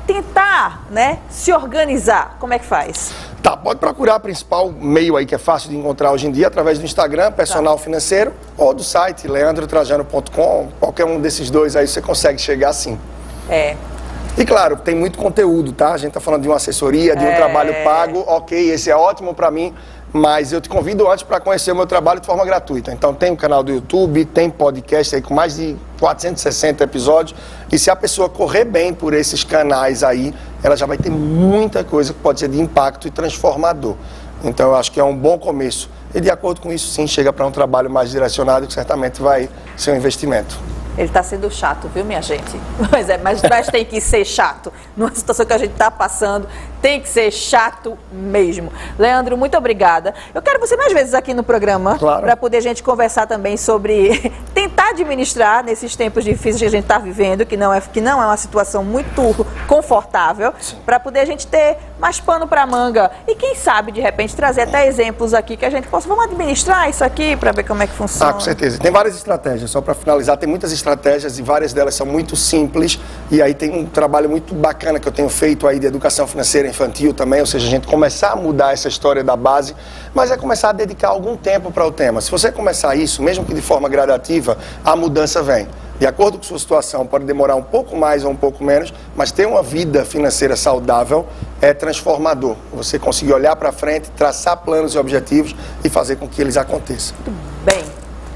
tentar, 0.08 0.88
né, 0.90 1.20
se 1.30 1.54
organizar, 1.54 2.38
como 2.40 2.52
é 2.52 2.58
que 2.58 2.66
faz? 2.66 3.12
Tá, 3.44 3.56
pode 3.56 3.80
procurar 3.80 4.16
o 4.16 4.20
principal 4.20 4.72
meio 4.72 5.16
aí 5.16 5.26
que 5.26 5.36
é 5.36 5.38
fácil 5.38 5.70
de 5.70 5.78
encontrar 5.78 6.12
hoje 6.12 6.26
em 6.26 6.32
dia, 6.32 6.48
através 6.48 6.80
do 6.80 6.84
Instagram, 6.84 7.32
personal 7.32 7.78
tá. 7.78 7.84
financeiro, 7.84 8.34
ou 8.58 8.74
do 8.74 8.84
site 8.84 9.28
leandrotrajano.com, 9.28 10.70
qualquer 10.80 11.06
um 11.06 11.22
desses 11.22 11.52
dois 11.52 11.76
aí 11.76 11.88
você 11.88 12.02
consegue 12.02 12.42
chegar 12.42 12.74
sim. 12.74 13.00
É. 13.48 13.78
E 14.38 14.46
claro, 14.46 14.78
tem 14.78 14.96
muito 14.96 15.18
conteúdo, 15.18 15.74
tá? 15.74 15.92
A 15.92 15.98
gente 15.98 16.14
tá 16.14 16.20
falando 16.20 16.44
de 16.44 16.48
uma 16.48 16.56
assessoria, 16.56 17.16
de 17.16 17.24
um 17.24 17.28
é... 17.28 17.36
trabalho 17.36 17.74
pago, 17.84 18.24
ok, 18.26 18.72
esse 18.72 18.90
é 18.90 18.96
ótimo 18.96 19.34
para 19.34 19.52
mim, 19.52 19.76
mas 20.12 20.52
eu 20.52 20.60
te 20.60 20.68
convido 20.68 21.10
antes 21.10 21.24
para 21.24 21.40
conhecer 21.40 21.72
o 21.72 21.76
meu 21.76 21.86
trabalho 21.86 22.20
de 22.20 22.26
forma 22.26 22.44
gratuita. 22.46 22.92
Então 22.92 23.14
tem 23.14 23.30
o 23.30 23.34
um 23.34 23.36
canal 23.36 23.64
do 23.64 23.72
YouTube, 23.72 24.26
tem 24.26 24.50
podcast 24.50 25.16
aí 25.16 25.22
com 25.22 25.34
mais 25.34 25.56
de 25.56 25.76
460 26.00 26.84
episódios. 26.84 27.40
E 27.72 27.78
se 27.78 27.92
a 27.92 27.96
pessoa 27.96 28.28
correr 28.28 28.66
bem 28.66 28.94
por 28.94 29.14
esses 29.14 29.44
canais 29.44 30.04
aí, 30.04 30.34
ela 30.64 30.76
já 30.76 30.86
vai 30.86 30.98
ter 30.98 31.12
muita 31.12 31.84
coisa 31.84 32.14
que 32.14 32.20
pode 32.20 32.40
ser 32.40 32.50
de 32.50 32.60
impacto 32.60 33.08
e 33.08 33.12
transformador. 33.12 33.96
Então 34.44 34.70
eu 34.70 34.76
acho 34.76 34.92
que 34.92 35.00
é 35.00 35.04
um 35.04 35.16
bom 35.16 35.38
começo. 35.38 35.90
E 36.14 36.20
de 36.20 36.32
acordo 36.32 36.62
com 36.62 36.72
isso, 36.72 36.88
sim, 36.92 37.06
chega 37.06 37.32
para 37.32 37.46
um 37.46 37.52
trabalho 37.52 37.90
mais 37.90 38.10
direcionado 38.10 38.66
que 38.66 38.74
certamente 38.74 39.22
vai 39.22 39.48
ser 39.78 39.92
um 39.92 39.96
investimento. 39.96 40.79
Ele 40.98 41.08
está 41.08 41.24
sendo 41.24 41.50
chato, 41.50 41.88
viu, 41.88 42.04
minha 42.04 42.22
gente? 42.22 42.60
Mas, 42.92 43.10
é, 43.10 43.18
mas, 43.18 43.42
mas 43.44 43.68
tem 43.68 43.86
que 43.86 44.02
ser 44.02 44.26
chato. 44.26 44.72
Numa 44.96 45.14
situação 45.14 45.46
que 45.46 45.54
a 45.54 45.58
gente 45.58 45.72
está 45.72 45.92
passando, 45.92 46.48
tem 46.82 47.00
que 47.00 47.08
ser 47.08 47.32
chato 47.32 47.98
mesmo. 48.12 48.72
Leandro, 48.98 49.38
muito 49.38 49.58
obrigada. 49.58 50.14
Eu 50.34 50.42
quero 50.42 50.60
você 50.60 50.76
mais 50.76 50.92
vezes 50.92 51.14
aqui 51.14 51.34
no 51.34 51.44
programa 51.44 51.98
claro. 51.98 52.24
para 52.24 52.36
poder 52.36 52.58
a 52.58 52.62
gente 52.62 52.82
conversar 52.82 53.28
também 53.28 53.58
sobre 53.58 54.32
tentar 54.54 54.90
administrar 54.90 55.64
nesses 55.64 55.96
tempos 55.96 56.24
difíceis 56.24 56.58
que 56.58 56.66
a 56.66 56.70
gente 56.70 56.84
está 56.84 56.98
vivendo, 56.98 57.46
que 57.46 57.56
não, 57.56 57.74
é, 57.74 57.82
que 57.82 58.02
não 58.02 58.22
é 58.22 58.26
uma 58.26 58.38
situação 58.38 58.84
muito 58.84 59.46
confortável, 59.68 60.54
para 60.86 61.00
poder 61.00 61.20
a 61.20 61.26
gente 61.26 61.48
ter 61.48 61.78
mais 62.00 62.20
pano 62.20 62.48
para 62.48 62.66
manga. 62.66 63.12
E 63.28 63.36
quem 63.36 63.56
sabe, 63.56 63.92
de 63.92 64.00
repente, 64.00 64.36
trazer 64.36 64.62
até 64.62 64.88
exemplos 64.88 65.34
aqui 65.34 65.58
que 65.58 65.66
a 65.66 65.70
gente 65.70 65.88
possa. 65.88 66.08
Vamos 66.08 66.26
administrar 66.26 66.90
isso 66.90 67.04
aqui 67.04 67.36
para 67.36 67.52
ver 67.52 67.64
como 67.64 67.84
é 67.84 67.88
que 67.88 67.94
funciona. 67.94 68.32
Ah, 68.32 68.34
com 68.34 68.40
certeza. 68.40 68.80
Tem 68.80 68.92
várias 68.92 69.16
estratégias, 69.16 69.70
só 69.70 69.82
para 69.82 69.94
finalizar, 69.94 70.38
tem 70.38 70.48
muitas 70.48 70.72
estratégias 70.72 71.38
e 71.38 71.42
várias 71.42 71.74
delas 71.74 71.94
são 71.94 72.06
muito 72.06 72.36
simples. 72.36 73.00
E 73.30 73.42
aí 73.42 73.54
tem 73.54 73.72
um 73.72 73.86
trabalho 73.86 74.30
muito 74.30 74.56
bacana 74.56 75.00
que 75.00 75.08
eu 75.08 75.12
tenho 75.12 75.30
feito 75.30 75.68
aí 75.68 75.80
de 75.80 75.88
educação 75.88 76.26
financeira 76.26 76.68
infantil 76.68 77.14
também, 77.14 77.42
ou 77.42 77.46
seja, 77.46 77.68
a 77.68 77.70
gente 77.70 77.88
começar 77.88 78.32
a 78.32 78.36
mudar 78.36 78.74
essa 78.74 78.88
história 78.88 79.24
da 79.24 79.36
base, 79.36 79.76
mas 80.14 80.32
é 80.32 80.38
começar 80.38 80.70
a 80.70 80.74
dedicar 80.74 81.10
algum 81.10 81.36
tempo 81.36 81.72
para 81.72 81.86
o 81.86 81.92
tema. 81.92 82.22
Se 82.22 82.32
você 82.32 82.52
começar 82.52 82.96
isso, 82.96 83.22
mesmo 83.22 83.46
que 83.46 83.54
de 83.54 83.62
forma 83.62 83.90
gradativa, 83.90 84.58
a 84.84 84.96
mudança 84.96 85.44
vem. 85.44 85.68
De 86.00 86.08
acordo 86.08 86.38
com 86.38 86.44
sua 86.46 86.58
situação, 86.58 87.06
pode 87.06 87.26
demorar 87.26 87.56
um 87.56 87.62
pouco 87.62 87.96
mais 87.96 88.24
ou 88.24 88.32
um 88.32 88.36
pouco 88.36 88.64
menos, 88.64 88.94
mas 89.18 89.34
ter 89.34 89.46
uma 89.46 89.62
vida 89.62 90.06
financeira 90.06 90.56
saudável 90.56 91.28
é 91.62 91.74
transformador. 91.74 92.56
Você 92.72 92.98
conseguir 92.98 93.34
olhar 93.34 93.54
para 93.58 93.74
frente, 93.74 94.10
traçar 94.12 94.56
planos 94.58 94.96
e 94.96 94.98
objetivos 94.98 95.54
e 95.84 95.90
fazer 95.90 96.16
com 96.16 96.26
que 96.26 96.42
eles 96.42 96.56
aconteçam. 96.56 97.18
Muito 97.26 97.38
bem. 97.66 97.84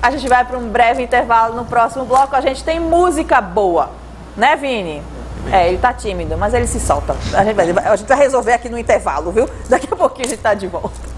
A 0.02 0.12
gente 0.12 0.28
vai 0.28 0.44
para 0.44 0.58
um 0.58 0.68
breve 0.68 1.02
intervalo. 1.02 1.56
No 1.56 1.64
próximo 1.64 2.04
bloco, 2.04 2.36
a 2.36 2.42
gente 2.42 2.62
tem 2.62 2.82
música 2.82 3.40
boa. 3.40 3.92
Né, 4.36 4.58
Vini? 4.58 5.02
É, 5.50 5.70
ele 5.70 5.78
tá 5.78 5.94
tímido, 5.94 6.38
mas 6.38 6.54
ele 6.54 6.68
se 6.68 6.82
solta. 6.82 7.16
A 7.34 7.46
gente, 7.46 7.56
vai, 7.56 7.70
a 7.70 7.96
gente 7.96 8.08
vai 8.08 8.18
resolver 8.18 8.52
aqui 8.52 8.68
no 8.68 8.78
intervalo, 8.78 9.32
viu? 9.32 9.50
Daqui 9.70 9.88
a 9.90 9.96
pouquinho 9.96 10.28
a 10.28 10.30
gente 10.30 10.42
tá 10.42 10.54
de 10.54 10.68
volta. 10.68 11.13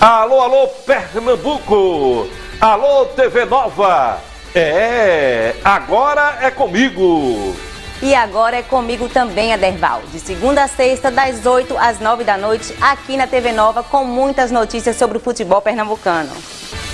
Alô, 0.00 0.40
alô, 0.40 0.68
Pernambuco! 0.86 2.28
Alô, 2.60 3.06
TV 3.06 3.44
Nova! 3.44 4.20
É, 4.54 5.56
agora 5.64 6.38
é 6.40 6.52
comigo! 6.52 7.56
E 8.00 8.14
agora 8.14 8.58
é 8.58 8.62
comigo 8.62 9.08
também, 9.08 9.52
Aderval. 9.52 10.02
De 10.12 10.20
segunda 10.20 10.62
a 10.62 10.68
sexta, 10.68 11.10
das 11.10 11.44
8 11.44 11.76
às 11.76 11.98
9 11.98 12.22
da 12.22 12.38
noite, 12.38 12.72
aqui 12.80 13.16
na 13.16 13.26
TV 13.26 13.50
Nova, 13.50 13.82
com 13.82 14.04
muitas 14.04 14.52
notícias 14.52 14.94
sobre 14.94 15.16
o 15.18 15.20
futebol 15.20 15.60
pernambucano. 15.60 16.30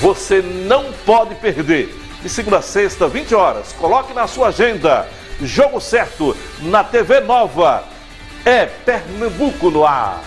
Você 0.01 0.41
não 0.41 0.91
pode 1.05 1.35
perder. 1.35 1.95
de 2.23 2.29
segunda 2.31 2.57
a 2.57 2.63
sexta, 2.63 3.07
20 3.07 3.35
horas. 3.35 3.75
Coloque 3.75 4.15
na 4.15 4.27
sua 4.27 4.49
agenda. 4.49 5.07
Jogo 5.43 5.79
certo 5.79 6.35
na 6.59 6.83
TV 6.83 7.21
Nova. 7.21 7.85
É 8.47 8.65
Pernambuco 8.65 9.71
no 9.71 9.85
ar. 9.87 10.23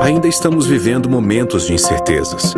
Ainda 0.00 0.28
estamos 0.28 0.66
vivendo 0.66 1.08
momentos 1.08 1.66
de 1.66 1.72
incertezas. 1.72 2.54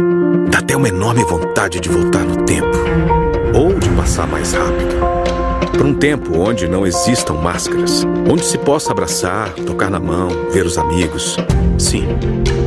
Dá 0.51 0.59
até 0.59 0.77
uma 0.77 0.89
enorme 0.89 1.23
vontade 1.25 1.79
de 1.79 1.89
voltar 1.89 2.25
no 2.25 2.45
tempo. 2.45 2.77
Ou 3.55 3.79
de 3.79 3.89
passar 3.91 4.27
mais 4.27 4.53
rápido. 4.53 4.97
Para 5.73 5.87
um 5.87 5.95
tempo 5.95 6.39
onde 6.39 6.67
não 6.67 6.87
existam 6.87 7.35
máscaras. 7.35 8.05
Onde 8.31 8.45
se 8.45 8.59
possa 8.59 8.91
abraçar, 8.91 9.53
tocar 9.55 9.91
na 9.91 10.01
mão, 10.01 10.29
ver 10.51 10.67
os 10.67 10.79
amigos. 10.79 11.37
Sim, 11.79 12.07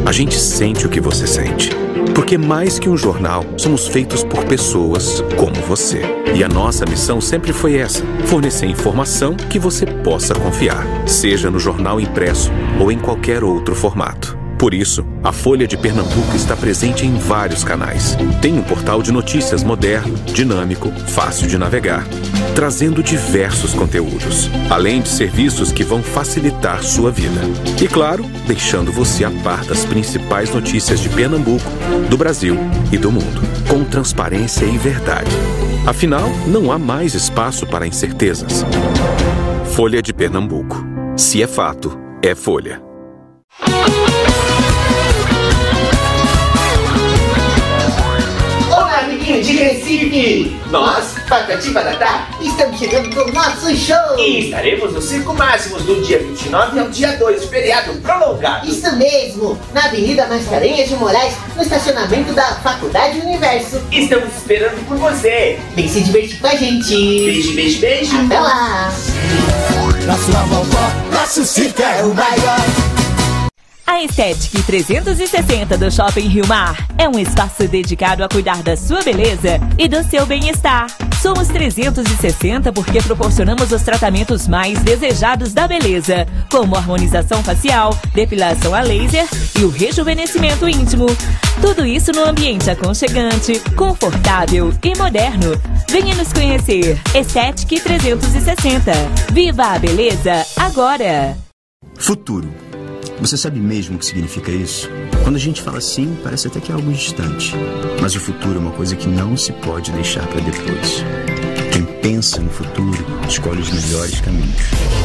a 0.06 0.12
gente 0.12 0.40
sente 0.40 0.86
o 0.86 0.90
que 0.90 1.02
você 1.02 1.28
sente. 1.28 1.72
Porque 2.14 2.38
mais 2.38 2.80
que 2.80 2.90
um 2.90 2.98
jornal, 2.98 3.44
somos 3.58 3.88
feitos 3.88 4.24
por 4.24 4.46
pessoas 4.46 5.22
como 5.36 5.56
você. 5.68 6.02
E 6.36 6.44
a 6.44 6.48
nossa 6.48 6.86
missão 6.86 7.20
sempre 7.20 7.52
foi 7.52 7.78
essa: 7.78 8.04
fornecer 8.26 8.68
informação 8.68 9.36
que 9.36 9.60
você 9.60 9.86
possa 9.86 10.34
confiar, 10.36 10.86
seja 11.08 11.50
no 11.50 11.60
jornal 11.60 12.00
impresso 12.00 12.52
ou 12.80 12.92
em 12.92 13.00
qualquer 13.00 13.44
outro 13.44 13.76
formato. 13.76 14.39
Por 14.60 14.74
isso, 14.74 15.06
a 15.24 15.32
Folha 15.32 15.66
de 15.66 15.78
Pernambuco 15.78 16.36
está 16.36 16.54
presente 16.54 17.06
em 17.06 17.16
vários 17.16 17.64
canais. 17.64 18.18
Tem 18.42 18.60
um 18.60 18.62
portal 18.62 19.02
de 19.02 19.10
notícias 19.10 19.64
moderno, 19.64 20.14
dinâmico, 20.34 20.92
fácil 21.08 21.48
de 21.48 21.58
navegar, 21.58 22.06
trazendo 22.54 23.02
diversos 23.02 23.74
conteúdos, 23.74 24.50
além 24.70 25.00
de 25.00 25.08
serviços 25.08 25.72
que 25.72 25.82
vão 25.82 26.04
facilitar 26.04 26.84
sua 26.84 27.10
vida. 27.10 27.40
E 27.82 27.88
claro, 27.88 28.26
deixando 28.46 28.92
você 28.92 29.24
a 29.24 29.32
par 29.32 29.64
das 29.64 29.86
principais 29.86 30.54
notícias 30.54 31.00
de 31.00 31.08
Pernambuco, 31.08 31.72
do 32.10 32.18
Brasil 32.18 32.58
e 32.92 32.98
do 32.98 33.14
mundo, 33.14 33.42
com 33.70 33.86
transparência 33.86 34.66
e 34.66 34.78
verdade. 34.78 35.32
Afinal, 35.88 36.30
não 36.46 36.70
há 36.70 36.78
mais 36.78 37.14
espaço 37.14 37.66
para 37.66 37.88
incertezas. 37.88 38.66
Folha 39.74 40.02
de 40.02 40.14
Pernambuco. 40.14 40.86
Se 41.16 41.42
é 41.42 41.48
fato, 41.48 41.98
é 42.22 42.36
Folha. 42.36 42.90
Recife! 49.60 50.58
Nós, 50.72 51.16
Patati 51.28 51.72
Patatá, 51.72 52.30
estamos 52.42 52.80
chegando 52.80 53.14
com 53.14 53.30
o 53.30 53.34
nosso 53.34 53.76
show! 53.76 54.18
E 54.18 54.46
estaremos 54.46 54.94
no 54.94 55.02
Circo 55.02 55.34
Máximos 55.34 55.84
do 55.84 56.02
dia 56.02 56.18
29 56.20 56.80
ao 56.80 56.90
dia 56.90 57.18
2, 57.18 57.44
feriado 57.46 57.92
prolongado. 57.96 58.66
Isso 58.70 58.96
mesmo! 58.96 59.60
Na 59.74 59.88
Avenida 59.88 60.28
Mascarenhas 60.28 60.88
de 60.88 60.96
Moraes, 60.96 61.34
no 61.58 61.62
estacionamento 61.62 62.32
da 62.32 62.56
Faculdade 62.56 63.20
Universo. 63.20 63.82
Estamos 63.92 64.34
esperando 64.38 64.82
por 64.88 64.96
você. 64.96 65.60
Vem 65.76 65.90
se 65.90 66.02
divertir 66.04 66.40
com 66.40 66.48
a 66.48 66.56
gente! 66.56 66.96
Beijo, 66.96 67.54
beijo, 67.54 67.82
beijo. 67.82 68.18
Até 68.18 68.40
lá! 68.40 68.94
Sua 70.26 70.42
vovó, 70.42 70.92
nosso 71.12 71.46
circo 71.46 71.82
é 71.82 72.04
o 72.04 72.14
maior. 72.14 72.99
A 73.90 74.04
Estética 74.04 74.62
360 74.62 75.76
do 75.76 75.92
Shopping 75.92 76.28
Rio 76.28 76.46
Mar 76.46 76.78
é 76.96 77.10
um 77.10 77.18
espaço 77.18 77.68
dedicado 77.68 78.24
a 78.24 78.30
cuidar 78.30 78.62
da 78.62 78.78
sua 78.78 79.02
beleza 79.02 79.60
e 79.80 79.88
do 79.88 80.04
seu 80.04 80.28
bem-estar. 80.28 80.86
Somos 81.20 81.48
360 81.48 82.72
porque 82.72 83.02
proporcionamos 83.02 83.72
os 83.72 83.82
tratamentos 83.82 84.48
mais 84.48 84.78
desejados 84.84 85.54
da 85.54 85.68
beleza, 85.68 86.28
como 86.52 86.76
harmonização 86.76 87.44
facial, 87.44 87.98
depilação 88.14 88.76
a 88.76 88.82
laser 88.82 89.28
e 89.60 89.64
o 89.64 89.72
rejuvenescimento 89.72 90.70
íntimo. 90.70 91.08
Tudo 91.60 91.84
isso 91.84 92.12
no 92.12 92.26
ambiente 92.26 92.70
aconchegante, 92.70 93.60
confortável 93.76 94.72
e 94.84 94.96
moderno. 94.96 95.60
Venha 95.90 96.14
nos 96.14 96.32
conhecer. 96.32 97.02
Estética 97.16 97.82
360. 97.82 98.92
Viva 99.34 99.64
a 99.64 99.80
beleza 99.80 100.46
agora! 100.56 101.36
Futuro. 101.98 102.69
Você 103.22 103.36
sabe 103.36 103.60
mesmo 103.60 103.98
o 103.98 104.00
que 104.00 104.06
significa 104.06 104.50
isso? 104.50 104.90
Quando 105.24 105.36
a 105.36 105.40
gente 105.40 105.62
fala 105.62 105.80
assim, 105.80 106.18
parece 106.24 106.48
até 106.48 106.62
que 106.62 106.72
é 106.72 106.76
algo 106.76 106.92
distante. 106.92 107.54
Mas 108.02 108.16
o 108.16 108.20
futuro 108.20 108.56
é 108.56 108.60
uma 108.60 108.72
coisa 108.72 108.96
que 108.96 109.08
não 109.10 109.36
se 109.36 109.52
pode 109.52 109.92
deixar 109.92 110.26
para 110.28 110.40
depois. 110.40 111.04
Quem 111.74 111.84
pensa 112.02 112.40
no 112.40 112.50
futuro 112.50 113.06
escolhe 113.28 113.62
os 113.62 113.70
melhores 113.72 114.22
caminhos. 114.22 114.56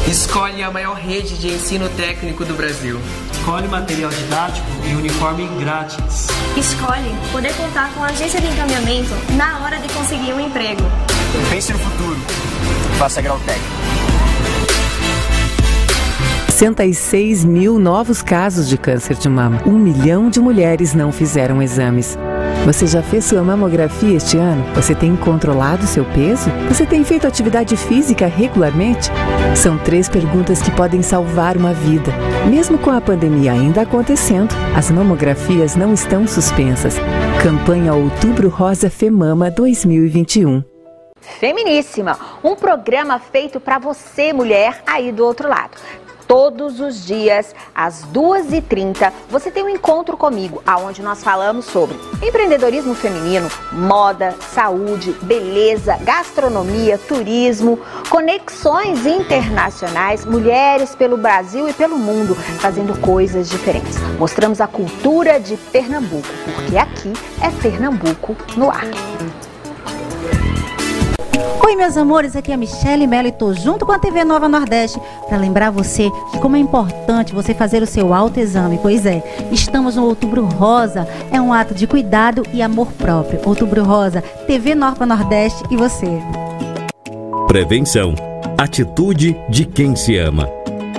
Escolhe 0.09 0.63
a 0.63 0.71
maior 0.71 0.95
rede 0.95 1.37
de 1.37 1.49
ensino 1.49 1.89
técnico 1.89 2.45
do 2.45 2.53
Brasil. 2.53 3.01
Escolhe 3.33 3.67
material 3.67 4.09
didático 4.09 4.65
e 4.89 4.95
uniforme 4.95 5.47
grátis. 5.59 6.27
Escolhe 6.57 7.13
poder 7.33 7.53
contar 7.55 7.93
com 7.93 8.01
a 8.01 8.07
agência 8.07 8.39
de 8.39 8.47
encaminhamento 8.47 9.11
na 9.35 9.59
hora 9.59 9.77
de 9.77 9.93
conseguir 9.93 10.31
um 10.31 10.39
emprego. 10.39 10.83
Pense 11.49 11.73
no 11.73 11.79
futuro. 11.79 12.17
Faça 12.97 13.21
grau 13.21 13.37
técnico. 13.39 13.74
66 16.55 17.43
mil 17.43 17.77
novos 17.77 18.21
casos 18.21 18.69
de 18.69 18.77
câncer 18.77 19.17
de 19.17 19.27
mama. 19.27 19.61
Um 19.65 19.77
milhão 19.77 20.29
de 20.29 20.39
mulheres 20.39 20.93
não 20.93 21.11
fizeram 21.11 21.61
exames. 21.61 22.17
Você 22.65 22.87
já 22.87 23.03
fez 23.03 23.25
sua 23.25 23.43
mamografia 23.43 24.15
este 24.15 24.37
ano? 24.37 24.63
Você 24.73 24.95
tem 24.95 25.17
controlado 25.17 25.85
seu 25.85 26.05
peso? 26.05 26.49
Você 26.69 26.85
tem 26.85 27.03
feito 27.03 27.27
atividade 27.27 27.75
física 27.75 28.25
regularmente? 28.25 29.11
São 29.53 29.77
três 29.77 30.07
perguntas 30.07 30.61
que 30.61 30.71
podem 30.71 31.01
salvar 31.01 31.57
uma 31.57 31.73
vida. 31.73 32.09
Mesmo 32.49 32.77
com 32.77 32.89
a 32.89 33.01
pandemia 33.01 33.51
ainda 33.51 33.81
acontecendo, 33.81 34.55
as 34.73 34.89
mamografias 34.89 35.75
não 35.75 35.93
estão 35.93 36.25
suspensas. 36.25 36.95
Campanha 37.43 37.93
Outubro 37.93 38.47
Rosa 38.47 38.89
Femama 38.89 39.51
2021. 39.51 40.63
Feminíssima, 41.19 42.17
um 42.41 42.55
programa 42.55 43.19
feito 43.19 43.59
para 43.59 43.77
você, 43.77 44.31
mulher, 44.31 44.81
aí 44.87 45.11
do 45.11 45.25
outro 45.25 45.49
lado. 45.49 45.75
Todos 46.27 46.79
os 46.79 47.05
dias, 47.05 47.53
às 47.73 48.03
2h30, 48.05 49.11
você 49.29 49.51
tem 49.51 49.63
um 49.63 49.69
encontro 49.69 50.17
comigo, 50.17 50.61
aonde 50.65 51.03
nós 51.03 51.23
falamos 51.23 51.65
sobre 51.65 51.95
empreendedorismo 52.21 52.95
feminino, 52.95 53.47
moda, 53.71 54.35
saúde, 54.53 55.11
beleza, 55.21 55.97
gastronomia, 56.01 56.97
turismo, 56.97 57.79
conexões 58.09 59.05
internacionais, 59.05 60.25
mulheres 60.25 60.95
pelo 60.95 61.15
Brasil 61.15 61.69
e 61.69 61.73
pelo 61.73 61.97
mundo, 61.97 62.33
fazendo 62.35 62.99
coisas 62.99 63.49
diferentes. 63.49 63.97
Mostramos 64.17 64.59
a 64.59 64.67
cultura 64.67 65.39
de 65.39 65.57
Pernambuco, 65.57 66.27
porque 66.55 66.77
aqui 66.77 67.13
é 67.41 67.51
Pernambuco 67.61 68.35
no 68.57 68.71
ar. 68.71 68.85
Oi, 71.37 71.75
meus 71.75 71.97
amores, 71.97 72.35
aqui 72.35 72.51
é 72.51 72.53
a 72.53 72.57
Michelle 72.57 73.05
Mello 73.05 73.27
e 73.27 73.31
tô 73.31 73.53
junto 73.53 73.85
com 73.85 73.91
a 73.91 73.99
TV 73.99 74.23
Nova 74.23 74.47
Nordeste 74.47 74.99
para 75.27 75.37
lembrar 75.37 75.69
você 75.69 76.09
de 76.31 76.39
como 76.39 76.55
é 76.55 76.59
importante 76.59 77.33
você 77.33 77.53
fazer 77.53 77.83
o 77.83 77.87
seu 77.87 78.13
autoexame. 78.13 78.79
Pois 78.81 79.05
é, 79.05 79.21
estamos 79.51 79.95
no 79.95 80.05
Outubro 80.05 80.45
Rosa, 80.45 81.07
é 81.31 81.41
um 81.41 81.51
ato 81.51 81.73
de 81.73 81.87
cuidado 81.87 82.43
e 82.53 82.61
amor 82.61 82.87
próprio. 82.93 83.39
Outubro 83.45 83.83
Rosa, 83.83 84.21
TV 84.47 84.75
Nova 84.75 85.05
Nordeste 85.05 85.61
e 85.69 85.75
você. 85.75 86.07
Prevenção, 87.47 88.15
atitude 88.57 89.35
de 89.49 89.65
quem 89.65 89.95
se 89.95 90.17
ama. 90.17 90.49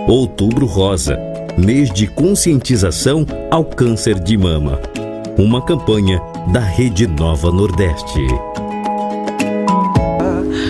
Outubro 0.07 0.67
Rosa, 0.67 1.19
mês 1.57 1.91
de 1.91 2.07
conscientização 2.07 3.25
ao 3.51 3.65
câncer 3.65 4.21
de 4.21 4.37
mama. 4.37 4.79
Uma 5.39 5.63
campanha 5.63 6.21
da 6.53 6.61
Rede 6.61 7.07
Nova 7.07 7.51
Nordeste. 7.51 8.21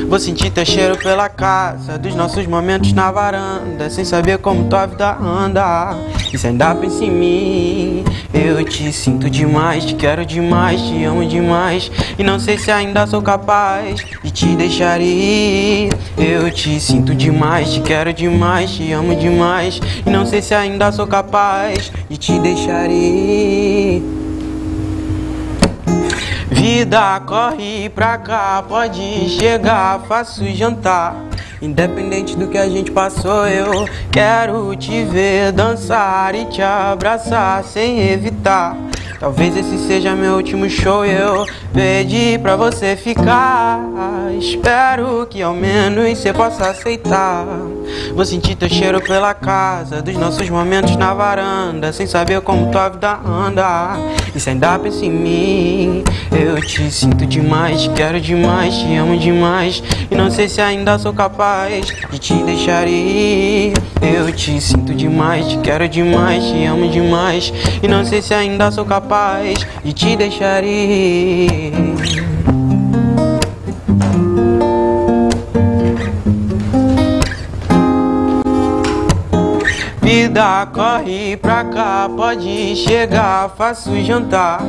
Vou 0.09 0.21
sentir 0.21 0.51
teu 0.51 0.65
cheiro 0.65 0.97
pela 0.97 1.29
casa, 1.29 1.99
dos 1.99 2.15
nossos 2.15 2.47
momentos 2.47 2.93
na 2.93 3.11
varanda, 3.11 3.91
sem 3.91 4.05
saber 4.05 4.39
como 4.39 4.69
tua 4.69 4.87
vida 4.87 5.17
anda. 5.19 5.97
E 6.33 6.39
se 6.39 6.47
ainda 6.47 6.75
pensa 6.77 7.05
em 7.05 7.11
mim, 7.11 8.05
eu 8.33 8.65
te 8.65 8.93
sinto 8.93 9.29
demais, 9.29 9.85
te 9.85 9.97
quero 9.97 10.25
demais, 10.25 10.81
te 10.81 11.03
amo 11.05 11.27
demais. 11.27 11.91
E 12.17 12.23
não 12.23 12.39
sei 12.39 12.57
se 12.57 12.71
ainda 12.71 13.05
sou 13.07 13.21
capaz 13.21 13.97
de 14.23 14.31
te 14.31 14.47
deixar 14.55 15.01
ir. 15.01 15.91
Eu 16.17 16.53
te 16.53 16.79
sinto 16.79 17.13
demais, 17.13 17.73
te 17.73 17.81
quero 17.81 18.13
demais, 18.13 18.71
te 18.71 18.93
amo 18.93 19.15
demais. 19.17 19.81
E 20.07 20.09
não 20.09 20.25
sei 20.25 20.41
se 20.41 20.55
ainda 20.55 20.93
sou 20.93 21.09
capaz 21.09 21.91
de 22.09 22.17
te 22.17 22.39
deixar 22.39 22.89
ir. 22.89 24.16
Vida 26.51 27.21
corre 27.27 27.89
pra 27.89 28.17
cá, 28.19 28.65
pode 28.67 29.29
chegar, 29.31 30.01
faço 30.07 30.45
jantar. 30.55 31.17
Independente 31.61 32.37
do 32.37 32.49
que 32.49 32.59
a 32.59 32.69
gente 32.69 32.91
passou, 32.91 33.47
eu 33.47 33.89
quero 34.13 34.75
te 34.77 35.05
ver 35.05 35.53
dançar 35.53 36.35
e 36.35 36.45
te 36.45 36.63
abraçar 36.63 37.65
sem 37.65 38.11
evitar. 38.11 38.77
Talvez 39.19 39.57
esse 39.57 39.79
seja 39.87 40.15
meu 40.15 40.35
último 40.35 40.69
show 40.69 41.05
eu 41.05 41.47
pedi 41.73 42.39
pra 42.39 42.55
você 42.55 42.95
ficar. 42.95 43.81
Espero 44.39 45.27
que 45.29 45.43
ao 45.43 45.55
menos 45.55 46.19
você 46.19 46.33
possa 46.33 46.71
aceitar. 46.71 47.47
Vou 48.15 48.25
sentir 48.25 48.55
teu 48.55 48.69
cheiro 48.69 49.01
pela 49.01 49.35
casa, 49.35 50.03
dos 50.03 50.15
nossos 50.17 50.49
momentos 50.49 50.97
na 50.97 51.13
varanda, 51.13 51.93
sem 51.93 52.07
saber 52.07 52.41
como 52.41 52.71
tua 52.71 52.89
vida 52.89 53.19
anda. 53.25 53.97
E 54.35 54.41
se 54.41 54.51
ainda 54.51 54.79
pensa 54.79 55.05
em 55.05 55.11
mim, 55.11 56.05
eu 56.33 56.61
te 56.61 56.91
sinto 56.91 57.27
demais, 57.27 57.89
quero 57.95 58.21
demais, 58.21 58.75
te 58.75 58.95
amo 58.97 59.19
demais. 59.19 59.83
E 60.11 60.15
não 60.15 60.31
sei 60.31 60.49
se 60.49 60.61
ainda 60.61 60.99
sou 60.99 61.13
capaz 61.13 61.87
de 62.11 62.19
te 62.19 62.35
deixar 62.43 62.87
ir. 62.89 63.73
Eu 64.03 64.33
te 64.33 64.61
sinto 64.61 64.95
demais, 64.95 65.47
te 65.49 65.59
quero 65.59 65.89
demais, 65.89 66.45
te 66.45 66.65
amo 66.65 66.89
demais. 66.89 67.53
E 67.83 67.89
não 67.89 68.05
sei 68.05 68.21
se 68.21 68.35
ainda 68.35 68.71
sou 68.71 68.85
capaz 68.85 69.59
de 69.85 69.93
te 69.93 70.17
deixar 70.17 70.65
ir. 70.65 72.26
Vida 80.19 80.67
corre 80.73 81.37
pra 81.37 81.63
cá, 81.63 82.09
pode 82.17 82.75
chegar, 82.75 83.51
faço 83.51 83.95
jantar. 84.03 84.63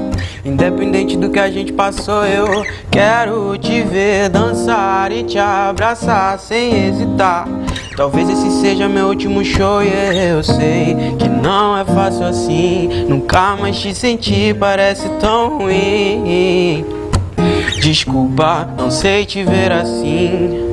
Independente 0.44 1.16
do 1.16 1.30
que 1.30 1.40
a 1.40 1.50
gente 1.50 1.72
passou, 1.72 2.26
eu 2.26 2.66
quero 2.92 3.58
te 3.58 3.82
ver 3.82 4.28
dançar 4.28 5.10
e 5.10 5.24
te 5.24 5.40
abraçar 5.40 6.38
sem 6.38 6.90
hesitar. 6.90 7.48
Talvez 7.96 8.30
esse 8.30 8.60
seja 8.60 8.90
meu 8.90 9.08
último 9.08 9.42
show 9.42 9.82
e 9.82 9.88
eu 10.32 10.44
sei 10.44 11.16
que 11.18 11.30
não 11.30 11.78
é 11.78 11.86
fácil 11.86 12.26
assim. 12.26 13.06
Nunca 13.08 13.56
mais 13.56 13.80
te 13.80 13.96
senti, 13.96 14.54
parece 14.54 15.08
tão 15.18 15.60
ruim. 15.60 16.86
Desculpa, 17.82 18.68
não 18.78 18.92
sei 18.92 19.26
te 19.26 19.46
ver 19.46 19.72
assim. 19.72 20.67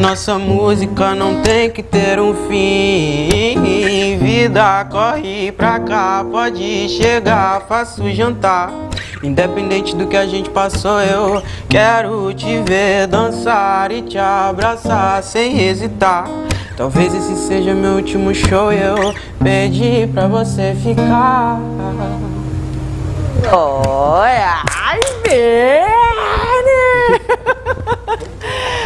Nossa 0.00 0.38
música 0.38 1.14
não 1.14 1.42
tem 1.42 1.70
que 1.70 1.82
ter 1.82 2.18
um 2.18 2.34
fim. 2.48 4.18
Vida 4.18 4.82
corre 4.90 5.52
pra 5.52 5.78
cá, 5.78 6.24
pode 6.28 6.88
chegar, 6.88 7.66
faço 7.68 8.10
jantar. 8.10 8.72
Independente 9.22 9.94
do 9.94 10.06
que 10.06 10.16
a 10.16 10.26
gente 10.26 10.48
passou, 10.48 10.98
eu 11.02 11.42
quero 11.68 12.32
te 12.32 12.62
ver 12.62 13.08
dançar 13.08 13.92
e 13.92 14.00
te 14.00 14.16
abraçar 14.16 15.22
sem 15.22 15.60
hesitar. 15.60 16.24
Talvez 16.78 17.14
esse 17.14 17.36
seja 17.36 17.74
meu 17.74 17.96
último 17.96 18.34
show 18.34 18.72
eu 18.72 19.14
pedi 19.38 20.08
pra 20.14 20.26
você 20.26 20.74
ficar. 20.82 21.60
Olha, 23.52 24.62
ai, 24.74 24.98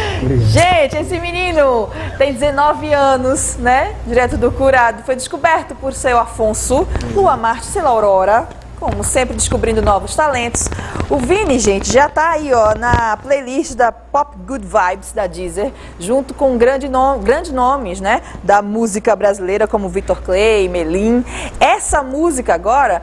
Gente, 0.47 0.97
esse 0.97 1.19
menino 1.19 1.89
tem 2.17 2.33
19 2.33 2.93
anos, 2.93 3.57
né? 3.57 3.95
Direto 4.05 4.37
do 4.37 4.51
curado. 4.51 5.03
Foi 5.03 5.15
descoberto 5.15 5.75
por 5.75 5.93
seu 5.93 6.17
Afonso, 6.17 6.87
Lua 7.13 7.35
Marte, 7.35 7.65
Sela 7.65 7.89
Aurora. 7.89 8.47
Como 8.79 9.03
sempre, 9.03 9.35
descobrindo 9.35 9.81
novos 9.81 10.15
talentos. 10.15 10.67
O 11.09 11.17
Vini, 11.17 11.59
gente, 11.59 11.91
já 11.91 12.09
tá 12.09 12.31
aí, 12.31 12.53
ó, 12.53 12.75
na 12.75 13.15
playlist 13.17 13.73
da 13.73 13.91
Pop 13.91 14.35
Good 14.45 14.65
Vibes 14.65 15.13
da 15.13 15.27
Deezer, 15.27 15.71
junto 15.97 16.33
com 16.33 16.57
grandes 16.57 17.51
nomes, 17.51 18.01
né, 18.01 18.21
da 18.43 18.61
música 18.61 19.15
brasileira, 19.15 19.65
como 19.65 19.87
Vitor 19.87 20.21
Clay, 20.21 20.67
Melim. 20.67 21.23
Essa 21.57 22.03
música 22.03 22.53
agora 22.53 23.01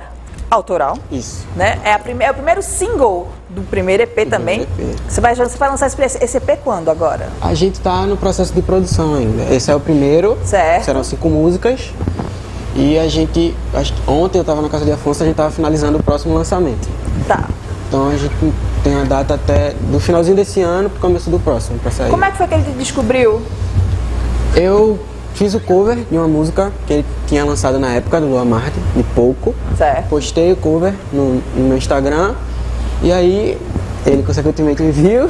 autoral. 0.51 0.99
Isso. 1.11 1.47
Né? 1.57 1.81
É, 1.83 1.95
a 1.95 1.99
prime... 1.99 2.23
é 2.23 2.31
o 2.31 2.35
primeiro 2.35 2.63
single 2.63 3.29
do 3.55 3.63
primeiro 3.63 4.03
EP 4.03 4.29
também. 4.29 4.67
primeiro 4.67 4.93
EP. 4.93 5.01
Você, 5.09 5.21
vai, 5.21 5.35
você 5.35 5.59
vai 5.59 5.69
lançar 5.69 5.87
esse 5.87 6.37
EP 6.37 6.59
quando 6.65 6.91
agora? 6.91 7.29
A 7.41 7.55
gente 7.55 7.81
tá 7.81 8.07
no 8.07 8.17
processo 8.17 8.53
de 8.53 8.63
produção 8.63 9.15
ainda. 9.15 9.43
Esse 9.55 9.71
é 9.71 9.75
o 9.75 9.81
primeiro. 9.81 10.39
Certo. 10.45 10.85
Serão 10.85 11.05
cinco 11.05 11.29
músicas. 11.29 11.93
E 12.75 12.99
a 12.99 13.07
gente. 13.09 13.55
Ontem 14.07 14.39
eu 14.39 14.45
tava 14.45 14.63
na 14.63 14.69
casa 14.69 14.85
de 14.85 14.93
Afonso, 14.93 15.23
a 15.23 15.27
gente 15.27 15.37
tava 15.37 15.51
finalizando 15.51 15.99
o 15.99 16.03
próximo 16.03 16.35
lançamento. 16.35 16.89
Tá. 17.29 17.49
Então 17.89 18.09
a 18.09 18.17
gente 18.17 18.35
tem 18.83 18.95
a 18.95 19.05
data 19.05 19.35
até 19.35 19.75
do 19.91 20.01
finalzinho 20.01 20.35
desse 20.35 20.63
ano 20.63 20.89
pro 20.89 21.01
começo 21.01 21.29
do 21.29 21.39
próximo 21.39 21.79
pra 21.79 21.91
sair. 21.91 22.11
Como 22.11 22.25
é 22.25 22.31
que 22.31 22.39
foi 22.39 22.49
que 22.49 22.55
ele 22.55 22.73
descobriu? 22.79 23.43
Eu 24.57 24.99
fiz 25.35 25.55
o 25.55 25.61
cover 25.61 25.99
de 26.11 26.17
uma 26.17 26.29
música 26.29 26.73
que 26.87 26.95
ele 26.95 27.07
tinha 27.27 27.45
lançado 27.45 27.79
na 27.79 27.93
época 27.93 28.21
do 28.21 28.29
Lua 28.29 28.45
Marte, 28.45 28.79
de 28.97 29.03
pouco. 29.03 29.55
Certo. 29.77 30.09
Postei 30.09 30.53
o 30.53 30.57
cover 30.57 30.95
no, 31.13 31.43
no 31.55 31.69
meu 31.69 31.77
Instagram 31.77 32.35
e 33.03 33.13
aí 33.13 33.59
ele 34.07 34.23
consequentemente 34.23 34.83
me 34.83 34.93
viu 34.93 35.29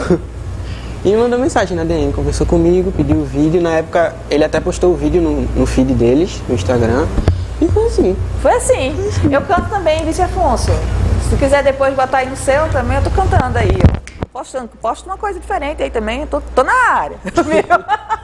e 1.04 1.10
me 1.10 1.16
mandou 1.16 1.38
mensagem 1.38 1.76
na 1.76 1.84
DM, 1.84 2.12
conversou 2.12 2.46
comigo, 2.46 2.92
pediu 2.92 3.16
o 3.16 3.24
vídeo. 3.24 3.60
Na 3.60 3.70
época 3.70 4.14
ele 4.30 4.44
até 4.44 4.60
postou 4.60 4.92
o 4.92 4.96
vídeo 4.96 5.20
no, 5.20 5.42
no 5.56 5.66
feed 5.66 5.94
deles, 5.94 6.40
no 6.48 6.54
Instagram. 6.54 7.06
E 7.60 7.68
foi 7.68 7.86
assim. 7.86 8.16
Foi 8.40 8.52
assim. 8.54 8.94
Eu 9.30 9.40
canto 9.42 9.70
também, 9.70 10.04
Vice 10.04 10.20
Afonso. 10.22 10.70
Se 11.28 11.36
quiser 11.36 11.62
depois 11.62 11.94
botar 11.94 12.18
aí 12.18 12.28
no 12.28 12.36
seu 12.36 12.68
também, 12.70 12.98
eu 12.98 13.04
tô 13.04 13.10
cantando 13.10 13.56
aí. 13.56 13.78
ó. 13.98 14.02
Postando, 14.32 14.68
posto 14.80 15.06
uma 15.06 15.18
coisa 15.18 15.38
diferente 15.38 15.82
aí 15.82 15.90
também, 15.90 16.26
tô, 16.26 16.40
tô 16.40 16.62
na 16.62 16.72
área. 16.72 17.18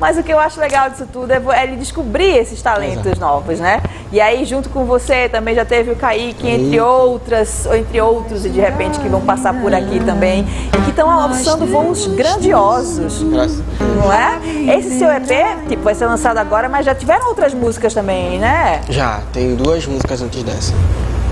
Mas 0.00 0.16
o 0.16 0.22
que 0.22 0.32
eu 0.32 0.38
acho 0.38 0.60
legal 0.60 0.88
disso 0.90 1.06
tudo 1.12 1.32
é, 1.32 1.42
é 1.54 1.64
ele 1.64 1.76
descobrir 1.76 2.36
esses 2.36 2.62
talentos 2.62 3.18
novos, 3.18 3.58
né? 3.58 3.82
E 4.12 4.20
aí, 4.20 4.44
junto 4.44 4.68
com 4.70 4.84
você, 4.84 5.28
também 5.28 5.54
já 5.54 5.64
teve 5.64 5.90
o 5.90 5.96
Kaique, 5.96 6.48
entre 6.48 6.80
outras, 6.80 7.66
ou 7.66 7.74
entre 7.76 8.00
outros, 8.00 8.46
e 8.46 8.48
de 8.48 8.60
repente 8.60 8.98
que 9.00 9.08
vão 9.08 9.20
passar 9.20 9.52
por 9.60 9.74
aqui 9.74 9.98
também, 10.00 10.46
e 10.72 10.80
que 10.82 10.90
estão 10.90 11.10
alçando 11.10 11.66
voos 11.66 12.06
grandiosos. 12.06 13.22
Graças. 13.24 13.60
Não 13.96 14.12
é? 14.12 14.38
Esse 14.78 14.98
seu 14.98 15.10
EP, 15.10 15.66
tipo, 15.68 15.82
vai 15.82 15.94
ser 15.94 16.06
lançado 16.06 16.38
agora, 16.38 16.68
mas 16.68 16.86
já 16.86 16.94
tiveram 16.94 17.26
outras 17.28 17.52
músicas 17.52 17.92
também, 17.92 18.38
né? 18.38 18.80
Já, 18.88 19.20
tem 19.32 19.54
duas 19.56 19.84
músicas 19.86 20.22
antes 20.22 20.42
dessa. 20.44 20.72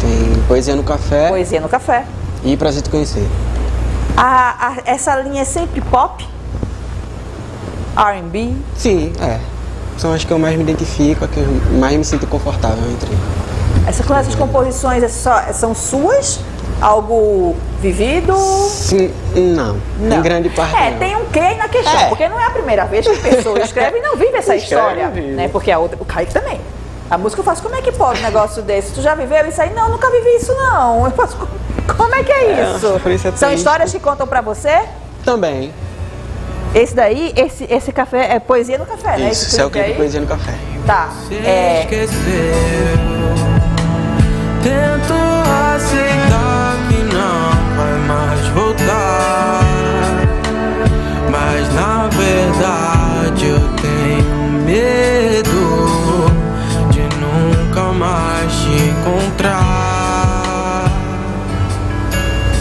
Tem 0.00 0.42
Poesia 0.48 0.74
no 0.76 0.82
Café 0.82 1.28
Poesia 1.28 1.60
no 1.60 1.68
Café. 1.68 2.04
e 2.44 2.56
Prazer 2.56 2.82
Te 2.82 2.90
Conhecer. 2.90 3.26
A- 4.16 4.68
a- 4.68 4.76
essa 4.84 5.14
linha 5.16 5.42
é 5.42 5.44
sempre 5.44 5.80
pop? 5.80 6.26
R&B? 7.96 8.52
Sim, 8.76 9.12
é. 9.20 9.38
São 9.98 10.12
as 10.12 10.24
que 10.24 10.30
eu 10.30 10.38
mais 10.38 10.54
me 10.56 10.62
identifico, 10.62 11.24
as 11.24 11.30
que 11.30 11.38
eu 11.38 11.46
mais 11.78 11.96
me 11.96 12.04
sinto 12.04 12.26
confortável 12.26 12.84
entre. 12.90 13.10
Essa, 13.86 14.02
essas 14.18 14.34
composições 14.34 15.02
é 15.02 15.08
só- 15.08 15.52
são 15.52 15.74
suas? 15.74 16.40
Algo 16.80 17.56
vivido? 17.80 18.36
Sim, 18.36 19.10
não. 19.34 19.76
Em 19.98 20.20
grande 20.20 20.50
parte. 20.50 20.76
É, 20.76 20.90
não. 20.90 20.98
tem 20.98 21.16
um 21.16 21.24
quê 21.26 21.54
na 21.54 21.68
questão, 21.68 21.98
É. 22.00 22.08
porque 22.10 22.28
não 22.28 22.38
é 22.38 22.44
a 22.44 22.50
primeira 22.50 22.84
vez 22.84 23.06
que 23.06 23.14
a 23.14 23.16
pessoa 23.34 23.58
escreve 23.60 23.96
e 23.98 24.02
não 24.02 24.14
vive 24.16 24.36
essa 24.36 24.54
Escreve, 24.54 24.82
história. 24.82 25.08
vive. 25.08 25.28
Né? 25.28 25.48
Porque 25.48 25.70
a 25.70 25.78
outra, 25.78 25.96
o 25.98 26.04
Kaique 26.04 26.34
também. 26.34 26.60
A 27.10 27.16
música 27.16 27.40
eu 27.40 27.44
faço, 27.44 27.62
como 27.62 27.74
é 27.76 27.80
que 27.80 27.92
pode 27.92 28.20
um 28.20 28.22
negócio 28.22 28.62
desse? 28.62 28.92
Tu 28.92 29.00
já 29.00 29.14
viveu 29.14 29.46
isso 29.48 29.62
aí? 29.62 29.72
Não, 29.72 29.88
nunca 29.88 30.10
vivi 30.10 30.36
isso 30.36 30.52
não. 30.54 31.06
Eu 31.06 31.12
faço, 31.12 31.38
como 31.96 32.14
é 32.14 32.22
que 32.22 32.32
é 32.32 32.44
É, 32.50 32.74
isso? 32.76 33.00
por 33.02 33.10
isso 33.12 33.28
é 33.28 33.32
São 33.32 33.50
histórias 33.52 33.90
que 33.90 33.98
contam 34.00 34.26
pra 34.26 34.42
você? 34.42 34.82
Também. 35.24 35.72
Esse 36.74 36.94
daí, 36.94 37.32
esse, 37.36 37.64
esse 37.70 37.90
café 37.92 38.34
é 38.34 38.38
poesia 38.38 38.76
no 38.78 38.84
café, 38.86 39.16
né? 39.16 39.30
Isso, 39.30 39.44
Esse 39.44 39.46
isso 39.52 39.60
é 39.60 39.66
o 39.66 39.70
clipe 39.70 39.86
aí? 39.86 39.94
Poesia 39.94 40.20
no 40.20 40.26
Café. 40.26 40.54
Tá. 40.86 41.08
É, 41.44 41.84
Tento 44.62 45.14
aceitar 45.74 46.76
que 46.88 47.14
não 47.14 47.76
vai 47.76 47.98
mais 48.06 48.46
voltar. 48.48 49.60
Mas 51.30 51.74
na 51.74 52.08
verdade 52.08 53.46
eu 53.46 53.60
tenho 53.80 54.52
medo 54.64 56.26
de 56.90 57.00
nunca 57.18 57.92
mais 57.92 58.52
te 58.52 58.90
encontrar. 58.90 59.96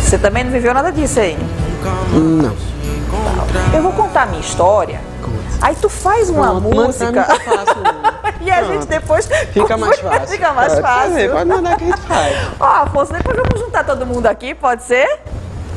você 0.02 0.18
também 0.18 0.44
não 0.44 0.52
viveu 0.52 0.74
nada 0.74 0.92
disso 0.92 1.20
aí? 1.20 1.38
Não. 2.14 2.75
Eu 3.74 3.82
vou 3.82 3.92
contar 3.94 4.24
a 4.24 4.26
minha 4.28 4.42
história. 4.42 5.00
Aí 5.62 5.76
tu 5.76 5.90
faz 5.90 6.30
uma 6.30 6.54
música. 6.60 7.24
que 7.24 7.40
faço, 7.40 7.76
e 8.42 8.52
a 8.52 8.58
gente 8.64 8.68
Pronto. 8.78 8.86
depois. 8.88 9.28
Fica 9.52 9.78
mais 9.78 10.00
fácil. 10.00 10.28
Fica 10.28 10.54
mais 10.54 10.70
Pode 10.74 10.82
fácil. 10.82 11.10
fazer, 11.12 11.32
pode 11.32 11.46
mandar 11.50 11.78
que 11.78 11.84
a 11.84 11.88
gente 11.88 12.02
faz. 12.02 12.38
Ó, 12.60 12.66
Afonso, 12.66 13.14
depois 13.14 13.38
vamos 13.38 13.60
juntar 13.60 13.84
todo 13.86 14.06
mundo 14.06 14.28
aqui, 14.28 14.54
pode 14.54 14.84
ser? 14.84 15.08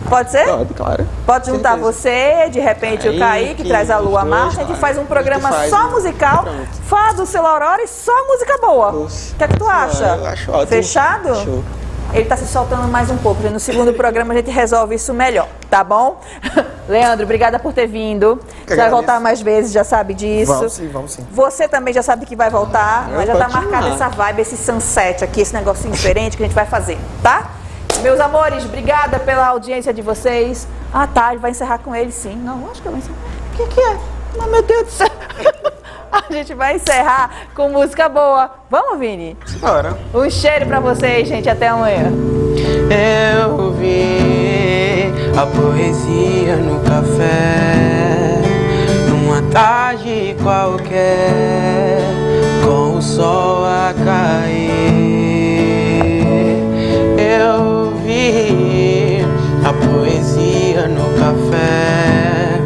Pode 0.09 0.31
ser? 0.31 0.47
Pode, 0.47 0.75
claro. 0.75 1.07
Pode 1.27 1.47
juntar 1.51 1.77
você, 1.77 2.49
de 2.51 2.59
repente 2.61 3.09
o 3.09 3.19
Kaique, 3.19 3.55
Kaique, 3.57 3.65
traz 3.69 3.91
a 3.91 3.99
Lua 3.99 4.21
dois, 4.23 4.31
Marcha, 4.31 4.47
a 4.63 4.65
gente 4.65 4.79
claro. 4.79 4.81
faz 4.81 4.99
um 4.99 5.05
programa 5.05 5.49
gente 5.51 5.59
faz 5.59 5.71
só 5.71 5.87
um- 5.87 5.91
musical, 5.91 6.43
Pronto. 6.45 6.69
fala 6.87 7.13
do 7.13 7.27
seu 7.27 7.47
Aurora 7.47 7.83
e 7.83 7.87
só 7.87 8.13
música 8.27 8.57
boa. 8.59 8.91
O 8.93 9.07
que 9.37 9.45
é 9.45 9.49
que 9.49 9.57
tu 9.59 9.69
acha? 9.69 10.05
eu 10.05 10.27
acho 10.27 10.51
ótimo. 10.51 10.67
Fechado? 10.67 11.35
Show. 11.45 11.65
Ele 12.13 12.25
tá 12.25 12.37
se 12.37 12.47
soltando 12.47 12.89
mais 12.89 13.11
um 13.11 13.19
pouco. 13.19 13.43
No 13.49 13.61
segundo 13.61 13.93
programa 13.93 14.33
a 14.33 14.37
gente 14.37 14.51
resolve 14.51 14.95
isso 14.95 15.13
melhor, 15.13 15.49
tá 15.69 15.85
bom? 15.85 16.21
Leandro, 16.89 17.25
obrigada 17.25 17.59
por 17.59 17.73
ter 17.75 17.87
vindo. 17.87 18.41
Você 18.67 18.77
vai 18.77 18.89
voltar 18.89 19.21
mais 19.21 19.43
vezes, 19.43 19.73
já 19.73 19.85
sabe 19.85 20.15
disso. 20.15 20.53
Vamos 20.53 20.73
sim, 20.73 20.89
vamos 20.89 21.13
sim. 21.13 21.27
Você 21.31 21.69
também 21.69 21.93
já 21.93 22.03
sabe 22.03 22.25
que 22.25 22.35
vai 22.35 22.49
voltar, 22.49 23.09
mas 23.11 23.27
já 23.27 23.37
tá 23.37 23.45
pode 23.45 23.67
marcada 23.67 23.89
essa 23.89 24.09
vibe, 24.09 24.41
esse 24.41 24.57
sunset 24.57 25.23
aqui, 25.23 25.43
esse 25.43 25.53
negocinho 25.53 25.93
diferente 25.93 26.37
que 26.37 26.43
a 26.43 26.47
gente 26.47 26.55
vai 26.55 26.67
fazer, 26.67 26.99
tá? 27.23 27.51
Meus 28.03 28.19
amores, 28.21 28.65
obrigada 28.65 29.19
pela 29.19 29.47
audiência 29.49 29.93
de 29.93 30.01
vocês. 30.01 30.67
Ah, 30.93 31.07
tá, 31.07 31.33
ele 31.33 31.41
vai 31.41 31.51
encerrar 31.51 31.79
com 31.79 31.95
ele 31.95 32.11
sim. 32.11 32.37
Não, 32.37 32.71
acho 32.71 32.81
que 32.81 32.89
eu 32.89 32.93
vou 32.93 32.99
encerrar. 32.99 33.17
O 33.53 33.57
que, 33.57 33.75
que 33.75 33.81
é? 33.81 33.99
Não, 34.37 34.49
meu 34.49 34.63
Deus 34.63 34.85
do 34.85 34.91
céu. 34.91 35.09
A 36.29 36.33
gente 36.33 36.55
vai 36.55 36.77
encerrar 36.77 37.49
com 37.55 37.69
música 37.69 38.09
boa. 38.09 38.51
Vamos, 38.71 38.99
Vini? 38.99 39.37
Bora. 39.61 39.97
Um 40.15 40.29
cheiro 40.31 40.67
pra 40.67 40.81
vocês, 40.81 41.29
gente. 41.29 41.49
Até 41.49 41.69
amanhã. 41.69 42.13
Eu 42.91 43.73
vi 43.73 45.13
a 45.37 45.47
poesia 45.47 46.57
no 46.57 46.81
café, 46.81 48.41
numa 49.09 49.43
tarde 49.53 50.35
qualquer, 50.43 52.01
com 52.65 52.97
o 52.97 53.03
sol 53.03 53.65
a 53.65 53.95
cair. 54.05 54.89
Eu 57.19 57.93
vi 58.05 59.25
a 59.65 59.73
poesia 59.73 60.89
no 60.89 61.05
café, 61.19 62.61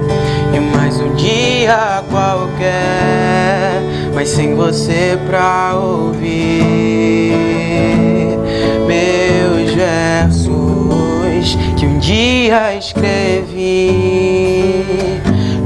e 0.55 0.61
mais 0.75 1.01
um 1.01 1.15
dia 1.15 2.03
qualquer, 2.11 2.22
mas 4.23 4.29
sem 4.29 4.55
você 4.55 5.19
pra 5.27 5.75
ouvir 5.75 7.35
meus 8.87 9.75
versos 9.75 11.59
que 11.77 11.85
um 11.85 11.99
dia 11.99 12.77
escrevi. 12.77 14.05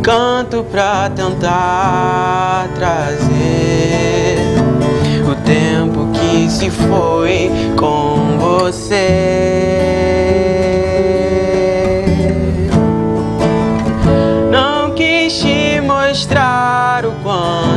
Canto 0.03 0.64
pra 0.73 1.11
tentar 1.11 2.71
trazer 2.75 4.38
o 5.31 5.35
tempo 5.45 6.09
que 6.14 6.51
se 6.51 6.71
foi 6.71 7.51
com 7.77 8.38
você. 8.38 9.66
Não 14.51 14.92
quis 14.95 15.40
te 15.40 15.79
mostrar 15.83 17.05
o 17.05 17.12
quanto 17.23 17.75